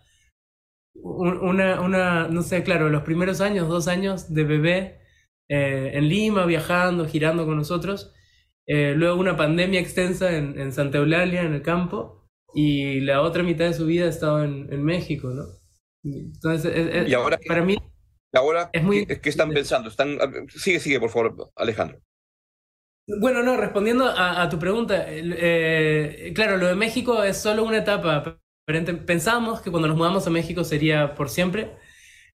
una, 0.95 1.81
una, 1.81 2.29
no 2.29 2.43
sé, 2.43 2.65
claro, 2.65 2.91
los 2.91 3.03
primeros 3.05 3.41
años, 3.41 3.69
dos 3.69 3.87
años 3.87 4.35
de 4.35 4.45
bebé 4.45 5.01
eh, 5.49 5.93
en 5.95 6.09
Lima, 6.09 6.47
viajando, 6.47 7.07
girando 7.07 7.47
con 7.47 7.57
nosotros. 7.57 8.13
Eh, 8.73 8.95
luego 8.97 9.19
una 9.19 9.37
pandemia 9.37 9.81
extensa 9.81 10.37
en, 10.37 10.57
en, 10.57 10.73
Santa 10.73 10.99
Eulalia, 10.99 11.43
en 11.43 11.55
el 11.55 11.61
campo, 11.61 12.25
y 12.55 13.01
la 13.01 13.21
otra 13.21 13.43
mitad 13.43 13.65
de 13.65 13.75
su 13.75 13.85
vida 13.85 14.05
ha 14.05 14.11
estado 14.11 14.45
en, 14.45 14.73
en 14.73 14.85
México, 14.85 15.31
¿no? 15.31 15.43
Entonces, 16.05 17.09
y 17.09 17.13
ahora, 17.13 17.37
para 17.49 17.65
mí... 17.65 17.77
Ahora, 18.33 18.71
es 18.73 18.85
muy... 18.85 19.07
¿qué 19.07 19.29
están 19.29 19.51
pensando? 19.51 19.89
Están, 19.89 20.19
sigue, 20.51 20.79
sigue, 20.79 21.01
por 21.01 21.11
favor, 21.11 21.51
Alejandro. 21.57 21.99
Bueno, 23.19 23.43
no, 23.43 23.57
respondiendo 23.57 24.05
a, 24.07 24.49
tu 24.49 24.61
pregunta, 24.61 25.05
eh, 25.09 26.31
claro, 26.33 26.57
lo 26.57 26.69
de 26.69 26.77
México 26.77 27.25
es 27.25 27.39
solo 27.39 27.65
una 27.65 27.79
etapa. 27.79 28.39
Pensamos 29.05 29.63
que 29.63 29.73
cuando 29.73 29.89
nos 29.89 29.97
mudamos 29.97 30.29
a 30.29 30.31
México 30.31 30.63
sería 30.63 31.17
por 31.17 31.29
siempre, 31.29 31.73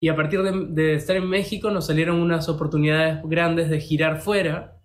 y 0.01 0.09
a 0.09 0.15
partir 0.15 0.43
de, 0.45 0.67
de 0.69 0.95
estar 0.95 1.17
en 1.17 1.29
México 1.29 1.73
nos 1.73 1.89
salieron 1.89 2.21
unas 2.21 2.49
oportunidades 2.49 3.21
grandes 3.25 3.69
de 3.69 3.81
girar 3.81 4.21
fuera, 4.21 4.80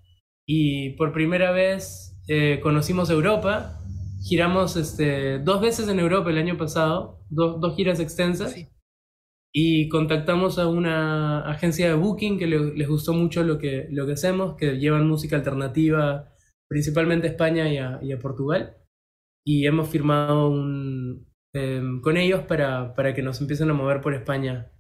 y 0.46 0.92
por 0.92 1.12
primera 1.12 1.52
vez 1.52 2.18
eh, 2.28 2.60
conocimos 2.62 3.10
Europa. 3.10 3.80
Giramos 4.24 4.76
este, 4.76 5.40
dos 5.40 5.62
veces 5.62 5.88
en 5.88 6.00
Europa 6.00 6.30
el 6.30 6.38
año 6.38 6.58
pasado, 6.58 7.20
dos 7.30 7.76
giras 7.76 8.00
extensas. 8.00 8.56
Y 9.54 9.88
contactamos 9.88 10.60
a 10.60 10.68
una 10.68 11.50
agencia 11.50 11.88
de 11.88 11.94
booking 11.94 12.38
que 12.38 12.48
les 12.48 12.88
gustó 12.90 13.14
mucho 13.14 13.44
lo 13.44 13.58
que, 13.58 13.88
lo 13.90 14.06
que 14.06 14.14
hacemos, 14.14 14.56
que 14.58 14.78
llevan 14.78 15.08
música 15.08 15.38
alternativa 15.38 16.30
principalmente 16.68 17.28
a 17.28 17.32
España 17.32 17.72
y 17.72 17.78
a, 17.78 18.00
y 18.02 18.12
a 18.12 18.20
Portugal. 18.20 18.78
Y 19.46 19.66
hemos 19.66 19.90
firmado 19.90 20.50
un, 20.50 21.28
em, 21.54 22.02
con 22.02 22.18
ellos 22.18 22.42
para, 22.44 22.96
para 22.96 23.14
que 23.14 23.22
nos 23.22 23.40
empiecen 23.40 23.70
a 23.70 23.74
mover 23.74 24.02
por 24.02 24.14
España 24.14 24.72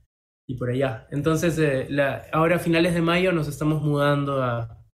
y 0.47 0.57
por 0.57 0.69
allá. 0.71 1.07
Entonces, 1.11 1.57
eh, 1.59 1.87
la, 1.89 2.23
ahora 2.33 2.57
a 2.57 2.59
finales 2.59 2.93
de 2.95 3.01
mayo 3.01 3.31
nos 3.31 3.47
estamos 3.47 3.81
mudando 3.81 4.43
a, 4.43 4.84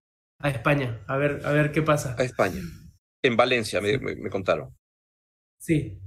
a 0.42 0.50
España, 0.50 1.00
a 1.06 1.16
ver, 1.16 1.40
a 1.44 1.52
ver 1.52 1.72
qué 1.72 1.82
pasa. 1.82 2.16
A 2.18 2.24
España. 2.24 2.60
En 3.22 3.36
Valencia, 3.36 3.80
me, 3.80 3.96
me, 3.98 4.28
contaron. 4.28 4.76
Sí. 5.58 6.00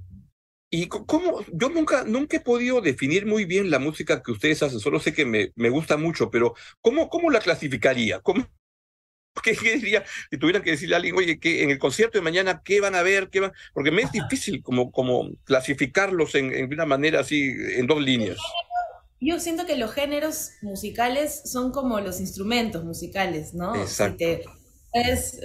Y 0.69 0.87
cómo, 0.87 1.45
yo 1.53 1.69
nunca, 1.69 2.03
nunca 2.03 2.37
he 2.37 2.41
podido 2.41 2.81
definir 2.81 3.25
muy 3.25 3.45
bien 3.45 3.71
la 3.71 3.79
música 3.79 4.21
que 4.21 4.31
ustedes 4.31 4.61
hacen, 4.61 4.79
solo 4.79 4.99
sé 4.99 5.13
que 5.13 5.25
me, 5.25 5.53
me 5.55 5.69
gusta 5.69 5.95
mucho, 5.95 6.29
pero 6.29 6.53
¿cómo, 6.81 7.09
cómo 7.09 7.31
la 7.31 7.39
clasificaría? 7.39 8.19
¿Cómo, 8.19 8.45
¿Qué, 9.43 9.53
diría 9.53 10.03
si 10.29 10.37
tuvieran 10.37 10.63
que 10.63 10.71
decirle 10.71 10.95
a 10.95 10.97
alguien, 10.97 11.15
oye, 11.15 11.39
que 11.39 11.63
en 11.63 11.69
el 11.69 11.79
concierto 11.79 12.17
de 12.17 12.23
mañana, 12.23 12.61
¿qué 12.63 12.81
van 12.81 12.95
a 12.95 13.03
ver? 13.03 13.29
¿Qué 13.29 13.39
van? 13.39 13.53
Porque 13.73 13.91
me 13.91 14.01
es 14.01 14.11
difícil 14.11 14.61
como, 14.61 14.91
como 14.91 15.31
clasificarlos 15.45 16.35
en, 16.35 16.53
en 16.53 16.73
una 16.73 16.85
manera 16.85 17.21
así, 17.21 17.53
en 17.77 17.87
dos 17.87 18.01
líneas. 18.01 18.37
Yo 19.19 19.39
siento 19.39 19.65
que 19.65 19.77
los 19.77 19.91
géneros 19.93 20.51
musicales 20.61 21.41
son 21.45 21.71
como 21.71 21.99
los 21.99 22.19
instrumentos 22.19 22.83
musicales, 22.83 23.53
¿no? 23.53 23.73
Exacto. 23.75 24.33
es, 24.93 25.39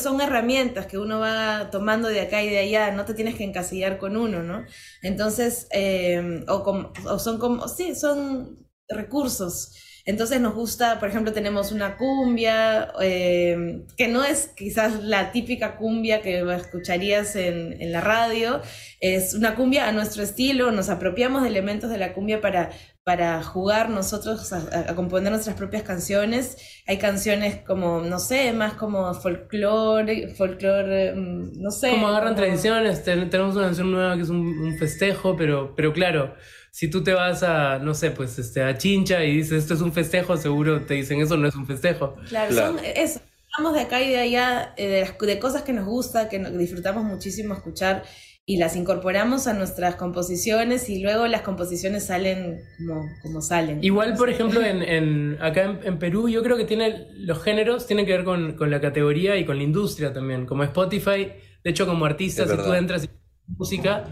son 0.00 0.20
herramientas 0.20 0.86
que 0.86 0.98
uno 0.98 1.20
va 1.20 1.70
tomando 1.70 2.08
de 2.08 2.20
acá 2.22 2.42
y 2.42 2.50
de 2.50 2.58
allá, 2.58 2.90
no 2.92 3.04
te 3.04 3.14
tienes 3.14 3.36
que 3.36 3.44
encasillar 3.44 3.98
con 3.98 4.16
uno, 4.16 4.42
¿no? 4.42 4.64
Entonces, 5.02 5.68
eh, 5.72 6.44
o, 6.48 6.92
o 7.08 7.18
son 7.18 7.38
como, 7.38 7.68
sí, 7.68 7.94
son 7.94 8.66
recursos. 8.88 9.72
Entonces 10.06 10.40
nos 10.40 10.54
gusta, 10.54 11.00
por 11.00 11.08
ejemplo, 11.08 11.32
tenemos 11.32 11.72
una 11.72 11.96
cumbia, 11.96 12.92
eh, 13.02 13.82
que 13.96 14.06
no 14.06 14.24
es 14.24 14.46
quizás 14.56 15.02
la 15.02 15.32
típica 15.32 15.74
cumbia 15.74 16.22
que 16.22 16.48
escucharías 16.54 17.34
en, 17.34 17.82
en, 17.82 17.90
la 17.90 18.00
radio, 18.00 18.62
es 19.00 19.34
una 19.34 19.56
cumbia 19.56 19.88
a 19.88 19.92
nuestro 19.92 20.22
estilo, 20.22 20.70
nos 20.70 20.90
apropiamos 20.90 21.42
de 21.42 21.48
elementos 21.48 21.90
de 21.90 21.98
la 21.98 22.12
cumbia 22.12 22.40
para, 22.40 22.70
para 23.02 23.42
jugar 23.42 23.90
nosotros 23.90 24.52
a, 24.52 24.94
componer 24.94 25.32
nuestras 25.32 25.56
propias 25.56 25.82
canciones. 25.82 26.56
Hay 26.86 26.98
canciones 26.98 27.62
como, 27.66 28.00
no 28.00 28.20
sé, 28.20 28.52
más 28.52 28.74
como 28.74 29.12
folclore, 29.12 30.28
folclore, 30.36 31.14
mm, 31.16 31.60
no 31.60 31.72
sé. 31.72 31.90
Como 31.90 32.06
agarran 32.06 32.36
tradiciones, 32.36 33.02
tenemos 33.02 33.56
una 33.56 33.64
canción 33.64 33.90
nueva 33.90 34.14
que 34.14 34.22
es 34.22 34.28
un, 34.28 34.46
un 34.46 34.78
festejo, 34.78 35.34
pero, 35.34 35.74
pero 35.74 35.92
claro 35.92 36.36
si 36.76 36.88
tú 36.88 37.02
te 37.02 37.14
vas 37.14 37.42
a, 37.42 37.78
no 37.78 37.94
sé, 37.94 38.10
pues 38.10 38.38
este, 38.38 38.62
a 38.62 38.76
Chincha 38.76 39.24
y 39.24 39.38
dices 39.38 39.62
esto 39.62 39.72
es 39.72 39.80
un 39.80 39.94
festejo, 39.94 40.36
seguro 40.36 40.82
te 40.82 40.92
dicen 40.92 41.22
eso 41.22 41.38
no 41.38 41.48
es 41.48 41.54
un 41.56 41.66
festejo. 41.66 42.16
Claro, 42.28 42.54
son 42.54 42.78
eso. 42.84 43.18
Hablamos 43.56 43.78
de 43.78 43.84
acá 43.84 44.02
y 44.02 44.10
de 44.10 44.18
allá, 44.18 44.74
eh, 44.76 45.08
de, 45.18 45.38
cosas 45.38 45.62
que 45.62 45.72
nos 45.72 45.86
gusta, 45.86 46.28
que 46.28 46.38
disfrutamos 46.38 47.02
muchísimo 47.02 47.54
escuchar 47.54 48.04
y 48.44 48.58
las 48.58 48.76
incorporamos 48.76 49.46
a 49.46 49.54
nuestras 49.54 49.94
composiciones 49.94 50.90
y 50.90 51.00
luego 51.00 51.26
las 51.28 51.40
composiciones 51.40 52.04
salen 52.04 52.60
como, 52.76 53.08
como 53.22 53.40
salen. 53.40 53.82
Igual, 53.82 54.14
por 54.14 54.28
ejemplo, 54.28 54.62
en, 54.62 54.82
en 54.82 55.38
acá 55.40 55.80
en, 55.82 55.98
Perú 55.98 56.28
yo 56.28 56.42
creo 56.42 56.58
que 56.58 56.66
tiene, 56.66 57.06
los 57.14 57.42
géneros 57.42 57.86
tienen 57.86 58.04
que 58.04 58.12
ver 58.12 58.24
con, 58.24 58.52
con, 58.52 58.70
la 58.70 58.82
categoría 58.82 59.38
y 59.38 59.46
con 59.46 59.56
la 59.56 59.62
industria 59.62 60.12
también, 60.12 60.44
como 60.44 60.62
Spotify, 60.62 61.32
de 61.64 61.70
hecho 61.70 61.86
como 61.86 62.04
artista, 62.04 62.46
si 62.46 62.54
tú 62.54 62.74
entras 62.74 63.04
y 63.04 63.08
música 63.56 64.04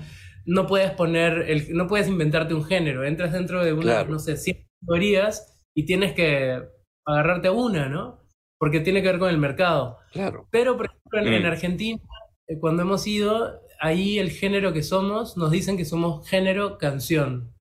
no 0.46 0.66
puedes 0.66 0.90
poner, 0.92 1.44
el, 1.48 1.74
no 1.74 1.86
puedes 1.86 2.08
inventarte 2.08 2.54
un 2.54 2.64
género, 2.64 3.04
entras 3.04 3.32
dentro 3.32 3.64
de 3.64 3.72
unas, 3.72 4.08
no 4.08 4.18
sé, 4.18 4.36
100 4.36 4.66
categorías 4.80 5.62
y 5.74 5.86
tienes 5.86 6.12
que 6.12 6.62
agarrarte 7.06 7.48
a 7.48 7.52
una, 7.52 7.88
¿no? 7.88 8.20
Porque 8.58 8.80
tiene 8.80 9.02
que 9.02 9.08
ver 9.08 9.18
con 9.18 9.30
el 9.30 9.38
mercado. 9.38 9.98
Claro. 10.12 10.46
Pero, 10.50 10.76
por 10.76 10.86
ejemplo, 10.86 11.20
en, 11.20 11.42
mm. 11.42 11.46
Argentina, 11.46 12.00
eh, 12.48 12.58
cuando 12.58 12.82
hemos 12.82 13.06
ido, 13.06 13.60
ahí 13.80 14.18
el 14.18 14.30
género 14.30 14.72
que 14.72 14.82
somos, 14.82 15.36
nos 15.36 15.50
dicen 15.50 15.76
que 15.76 15.84
somos 15.84 16.28
género 16.28 16.78
canción. 16.78 17.54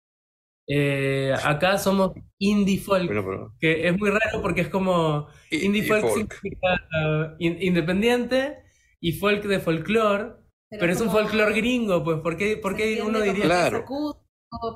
Eh, 0.67 1.33
acá 1.43 1.77
somos 1.77 2.13
indie 2.39 2.79
folk, 2.79 3.11
que 3.59 3.87
es 3.87 3.99
muy 3.99 4.09
raro 4.09 4.41
porque 4.41 4.61
es 4.61 4.69
como 4.69 5.27
indie 5.51 5.83
folk, 5.83 6.07
significa 6.07 6.81
uh, 7.01 7.35
independiente 7.37 8.59
y 9.01 9.11
folk 9.11 9.43
de 9.43 9.59
folclore, 9.59 10.35
pero, 10.79 10.93
es 10.93 11.01
un 11.01 11.09
folclore 11.09 11.53
gringo, 11.53 12.03
pues, 12.03 12.19
¿por 12.19 12.37
qué, 12.37 12.57
por 12.57 12.75
qué 12.75 13.01
uno 13.05 13.21
diría 13.21 13.45
claro. 13.45 13.77
acústico? 13.79 14.23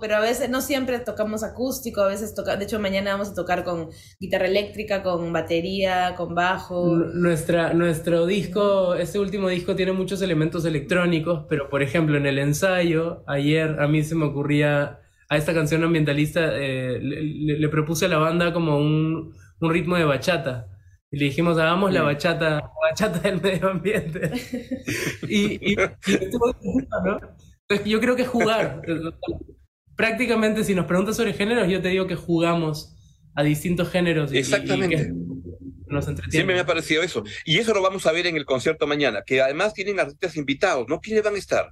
Pero 0.02 0.16
a 0.16 0.20
veces, 0.20 0.50
no 0.50 0.62
siempre 0.62 1.00
tocamos 1.00 1.44
acústico, 1.44 2.02
a 2.02 2.08
veces 2.08 2.34
toca, 2.34 2.58
de 2.58 2.66
hecho 2.66 2.80
mañana 2.80 3.12
vamos 3.12 3.30
a 3.30 3.34
tocar 3.36 3.64
con 3.64 3.90
guitarra 4.20 4.48
eléctrica, 4.48 5.04
con 5.04 5.32
batería, 5.32 6.16
con 6.18 6.34
bajo. 6.34 6.96
Nuestra, 6.96 7.74
nuestro 7.74 8.26
disco, 8.26 8.96
este 8.96 9.20
último 9.20 9.50
disco 9.50 9.76
tiene 9.76 9.92
muchos 9.92 10.22
elementos 10.22 10.66
electrónicos, 10.66 11.46
pero 11.48 11.70
por 11.70 11.84
ejemplo 11.84 12.18
en 12.18 12.26
el 12.26 12.40
ensayo, 12.40 13.24
ayer 13.28 13.80
a 13.80 13.88
mí 13.88 14.04
se 14.04 14.16
me 14.16 14.26
ocurría, 14.26 15.00
a 15.30 15.38
esta 15.38 15.54
canción 15.54 15.84
ambientalista, 15.84 16.50
eh, 16.54 17.00
le, 17.00 17.70
propuse 17.70 18.06
a 18.06 18.10
la 18.10 18.18
banda 18.18 18.54
como 18.54 18.78
un, 18.78 19.34
un 19.60 19.72
ritmo 19.72 19.96
de 19.96 20.06
bachata. 20.06 20.70
Y 21.12 21.17
le 21.17 21.26
dijimos, 21.26 21.58
hagamos 21.58 21.93
la 21.93 22.04
bachata, 22.04 22.72
bachata 22.82 23.20
del 23.20 23.41
medio 23.41 23.70
ambiente. 23.70 24.32
y, 25.28 25.72
y, 25.72 25.76
¿no? 25.76 25.86
Entonces, 27.70 27.86
yo 27.86 28.00
creo 28.00 28.15
que 28.15 28.26
jugar. 28.26 28.82
Prácticamente, 29.96 30.63
si 30.63 30.76
nos 30.76 30.86
preguntas 30.86 31.15
sobre 31.15 31.34
géneros, 31.34 31.70
yo 31.70 31.82
te 31.82 31.89
digo 31.89 32.08
que 32.08 32.15
jugamos 32.15 32.96
a 33.36 33.43
distintos 33.43 33.89
géneros. 33.89 34.34
Y, 34.34 34.38
Exactamente. 34.39 35.12
nos. 35.88 36.06
Siempre 36.30 36.56
me 36.56 36.60
ha 36.60 36.65
parecido 36.65 37.04
eso. 37.04 37.24
Y 37.46 37.58
eso 37.58 37.74
lo 37.74 37.82
vamos 37.82 38.06
a 38.06 38.12
ver 38.12 38.28
en 38.28 38.36
el 38.36 38.46
concierto 38.46 38.86
mañana, 38.86 39.24
que 39.26 39.41
además 39.41 39.74
tienen 39.74 40.00
artistas 40.00 40.36
invitados, 40.36 40.88
¿no? 40.89 41.00
¿Quiénes 41.00 41.24
van 41.24 41.36
a 41.36 41.38
estar? 41.38 41.72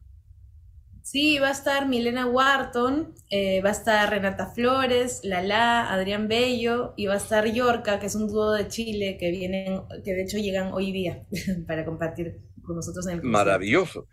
Sí, 1.05 1.37
va 1.37 1.49
a 1.49 1.51
estar 1.51 1.87
Milena 1.87 2.25
Wharton, 2.25 3.13
eh, 3.29 3.61
va 3.61 3.69
a 3.69 3.73
estar 3.73 4.09
Renata 4.09 4.47
Flores, 4.47 5.21
Lala, 5.23 5.93
Adrián 5.93 6.27
Bello 6.27 6.95
y 6.97 7.05
va 7.05 7.13
a 7.13 7.17
estar 7.17 7.45
Yorca, 7.45 7.99
que 7.99 8.07
es 8.07 8.15
un 8.15 8.27
dúo 8.27 8.53
de 8.53 8.67
Chile 8.67 9.15
que 9.19 9.29
vienen, 9.29 9.83
que 10.03 10.13
de 10.13 10.23
hecho 10.23 10.39
llegan 10.39 10.73
hoy 10.73 10.91
día 10.91 11.23
para 11.67 11.85
compartir 11.85 12.41
con 12.63 12.77
nosotros 12.77 13.05
en 13.05 13.13
el 13.13 13.17
concierto. 13.19 13.37
Maravilloso. 13.37 14.07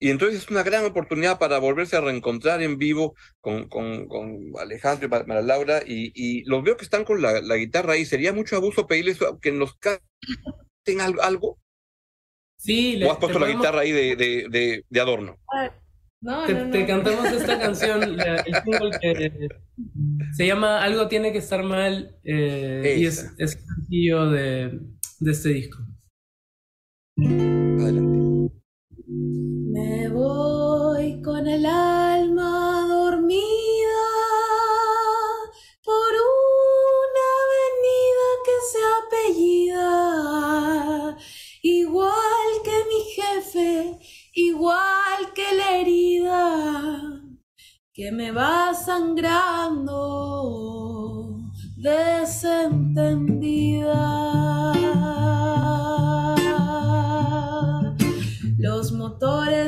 Y 0.00 0.08
entonces 0.08 0.42
es 0.42 0.50
una 0.50 0.62
gran 0.62 0.86
oportunidad 0.86 1.38
para 1.38 1.58
volverse 1.58 1.98
a 1.98 2.00
reencontrar 2.00 2.62
en 2.62 2.78
vivo 2.78 3.14
con, 3.42 3.68
con, 3.68 4.08
con 4.08 4.52
Alejandro 4.58 5.06
y 5.06 5.10
María 5.10 5.42
Laura. 5.42 5.82
Y, 5.86 6.12
y, 6.14 6.44
los 6.44 6.62
veo 6.62 6.78
que 6.78 6.84
están 6.84 7.04
con 7.04 7.20
la, 7.20 7.42
la, 7.42 7.56
guitarra 7.56 7.92
ahí. 7.92 8.06
Sería 8.06 8.32
mucho 8.32 8.56
abuso 8.56 8.86
pedirles 8.86 9.18
que 9.42 9.52
nos 9.52 9.76
canten 9.76 11.02
algo. 11.20 11.58
Sí, 12.56 12.96
le, 12.96 13.04
¿O 13.04 13.12
has 13.12 13.18
puesto 13.18 13.38
la 13.38 13.44
podemos... 13.44 13.62
guitarra 13.62 13.80
ahí 13.82 13.92
de, 13.92 14.16
de, 14.16 14.46
de, 14.48 14.84
de 14.88 15.00
adorno? 15.00 15.36
No, 16.20 16.44
te, 16.46 16.52
no, 16.52 16.64
no. 16.64 16.70
te, 16.72 16.84
cantamos 16.84 17.26
esta 17.26 17.58
canción, 17.60 18.16
la, 18.16 18.36
el 18.36 18.54
single 18.64 18.90
que 19.00 19.48
se 20.32 20.46
llama 20.46 20.82
Algo 20.82 21.06
tiene 21.06 21.32
que 21.32 21.38
estar 21.38 21.62
mal 21.62 22.18
eh, 22.24 22.96
y 22.98 23.06
es, 23.06 23.32
es 23.38 23.52
sencillo 23.52 24.28
de, 24.30 24.80
de 25.20 25.30
este 25.30 25.50
disco. 25.50 25.78
Adelante. 27.16 28.52
Me 29.06 30.08
voy 30.08 31.22
con 31.22 31.46
el 31.46 31.64
alma 31.64 32.86
dormida 32.88 34.08
por 35.84 36.12
una 36.14 37.26
avenida 37.46 38.26
que 38.44 38.56
se 38.72 38.80
apellida, 39.06 39.86
igual 41.62 42.50
que 42.64 42.76
mi 42.88 43.00
jefe, 43.14 43.98
igual 44.34 45.07
la 45.56 45.76
herida 45.76 47.22
que 47.92 48.10
me 48.12 48.30
va 48.32 48.74
sangrando 48.74 49.94
desentendida. 51.76 54.72
Los 58.58 58.92
motores 58.92 59.67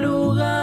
lugar. 0.00 0.59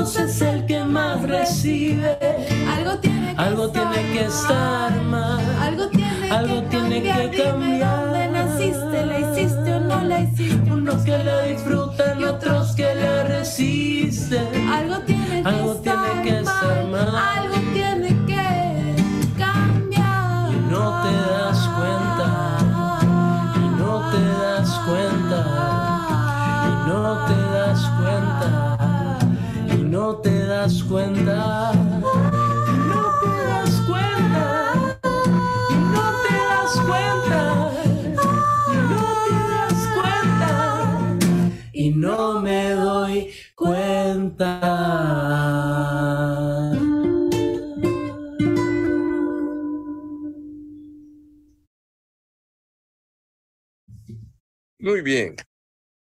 Menos 0.00 0.16
es 0.16 0.40
el 0.40 0.66
que 0.66 0.84
más 0.84 1.22
recibe. 1.22 2.16
Algo 2.74 2.98
tiene 2.98 3.34
que, 3.34 3.42
Algo 3.42 3.66
estar, 3.66 3.92
tiene 3.92 4.12
que 4.12 4.24
estar 4.24 5.02
mal. 5.02 5.56
Algo 5.60 5.88
tiene 5.88 6.30
Algo 6.30 6.62
que 6.62 6.68
tiene 6.68 7.02
cambiar. 7.02 7.30
que 7.30 7.42
cambiar. 7.42 8.04
¿Dónde 8.06 8.28
naciste? 8.28 9.06
¿La 9.06 9.18
hiciste 9.20 9.74
o 9.74 9.80
no 9.80 10.02
la 10.02 10.20
hiciste? 10.20 10.72
Unos 10.72 11.02
que 11.02 11.18
la 11.18 11.42
disfrutan 11.42 12.20
y 12.20 12.24
otros 12.24 12.72
que 12.72 12.94
la 12.94 13.24
resisten. 13.24 14.68
Algo 14.68 14.98
tiene 15.00 15.42
que, 15.42 15.48
Algo 15.48 15.74
estar, 15.74 16.12
tiene 16.12 16.22
que 16.22 16.38
estar 16.40 16.84
mal. 16.86 17.49
Muy 55.00 55.12
bien. 55.12 55.36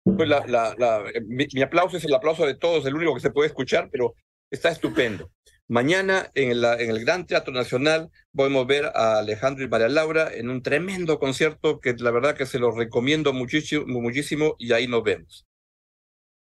Pues 0.06 0.30
la, 0.30 0.45
la, 0.47 0.73
la, 0.78 1.04
mi, 1.26 1.45
mi, 1.54 1.62
aplauso 1.62 1.97
es 1.97 2.06
el 2.06 2.13
aplauso 2.13 2.45
de 2.45 2.56
todos, 2.56 2.86
el 2.86 2.95
único 2.95 3.13
que 3.13 3.19
se 3.19 3.32
puede 3.32 3.47
escuchar, 3.50 3.89
pero 3.91 4.15
está 4.50 4.69
estupendo. 4.69 5.30
Mañana 5.67 6.32
en, 6.36 6.52
en 6.52 6.89
el 6.89 7.04
Gran 7.04 7.26
Teatro 7.26 7.54
Nacional 7.54 8.10
podemos 8.34 8.65
ver 8.65 8.86
a 8.86 9.19
Alejandro 9.19 9.65
y 9.65 9.67
María 9.67 9.89
Laura 9.89 10.34
en 10.34 10.50
un 10.50 10.63
tremendo 10.63 11.19
concierto 11.19 11.82
que 11.82 11.95
la 12.00 12.12
verdad 12.12 12.38
que 12.38 12.45
se 12.45 12.60
los 12.60 12.78
recomiendo 12.78 13.34
muchísimo, 13.34 13.84
muchísimo 13.86 14.56
y 14.58 14.71
ahí 14.71 14.88
nos 14.88 15.04
vemos. 15.04 15.45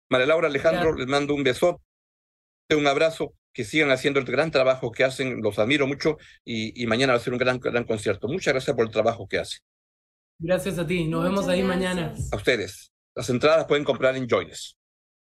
María 0.10 0.26
Laura, 0.26 0.48
Alejandro, 0.48 0.96
les 0.96 1.06
mando 1.06 1.36
un 1.36 1.44
besote, 1.44 1.84
un 2.72 2.88
abrazo, 2.88 3.36
que 3.54 3.64
sigan 3.64 3.92
haciendo 3.92 4.20
el 4.20 4.26
gran 4.26 4.50
trabajo 4.50 4.92
que 4.92 5.04
hacen, 5.04 5.44
los 5.44 5.60
admiro 5.60 5.86
mucho 5.86 6.18
y, 6.44 6.82
y 6.82 6.88
mañana 6.88 7.14
va 7.14 7.20
a 7.20 7.22
ser 7.22 7.34
un 7.34 7.40
gran, 7.40 7.60
gran 7.60 7.84
concierto. 7.84 8.28
Muchas 8.28 8.56
gracias 8.56 8.76
por 8.76 8.86
el 8.86 8.92
trabajo 8.92 9.28
que 9.28 9.38
hacen. 9.38 9.60
Gracias 10.44 10.78
a 10.78 10.86
ti, 10.86 11.06
nos 11.06 11.22
Muchas 11.22 11.32
vemos 11.32 11.48
ahí 11.48 11.62
gracias. 11.62 11.96
mañana. 11.96 12.14
A 12.34 12.36
ustedes. 12.36 12.92
Las 13.16 13.30
entradas 13.30 13.66
pueden 13.66 13.86
comprar 13.86 14.18
en 14.18 14.28
Joynes. 14.28 14.76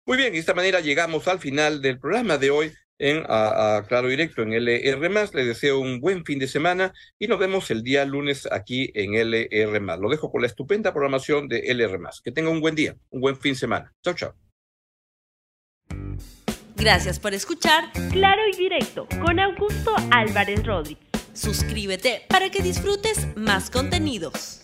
Muy 0.07 0.17
bien, 0.17 0.33
de 0.33 0.39
esta 0.39 0.55
manera 0.55 0.79
llegamos 0.79 1.27
al 1.27 1.37
final 1.37 1.79
del 1.79 1.99
programa 1.99 2.39
de 2.39 2.49
hoy 2.49 2.71
en 2.97 3.23
a, 3.27 3.77
a, 3.77 3.83
Claro 3.87 4.07
Directo 4.07 4.41
en 4.41 4.53
LR+. 4.53 4.99
Les 5.35 5.45
deseo 5.45 5.79
un 5.79 5.99
buen 5.99 6.25
fin 6.25 6.39
de 6.39 6.47
semana 6.47 6.91
y 7.19 7.27
nos 7.27 7.37
vemos 7.37 7.69
el 7.69 7.83
día 7.83 8.03
lunes 8.03 8.47
aquí 8.51 8.91
en 8.95 9.13
LR+. 9.13 9.99
Lo 9.99 10.09
dejo 10.09 10.31
con 10.31 10.41
la 10.41 10.47
estupenda 10.47 10.91
programación 10.91 11.47
de 11.47 11.71
LR+. 11.71 11.99
Que 12.23 12.31
tenga 12.31 12.49
un 12.49 12.59
buen 12.59 12.73
día, 12.73 12.95
un 13.11 13.21
buen 13.21 13.37
fin 13.37 13.53
de 13.53 13.59
semana. 13.59 13.93
Chao, 14.03 14.15
chao. 14.15 14.33
Gracias 16.75 17.19
por 17.19 17.35
escuchar 17.35 17.91
Claro 18.11 18.41
y 18.51 18.57
Directo 18.57 19.07
con 19.23 19.39
Augusto 19.39 19.93
Álvarez 20.09 20.65
Rodríguez. 20.65 21.05
Suscríbete 21.33 22.23
para 22.27 22.49
que 22.49 22.63
disfrutes 22.63 23.27
más 23.35 23.69
contenidos. 23.69 24.59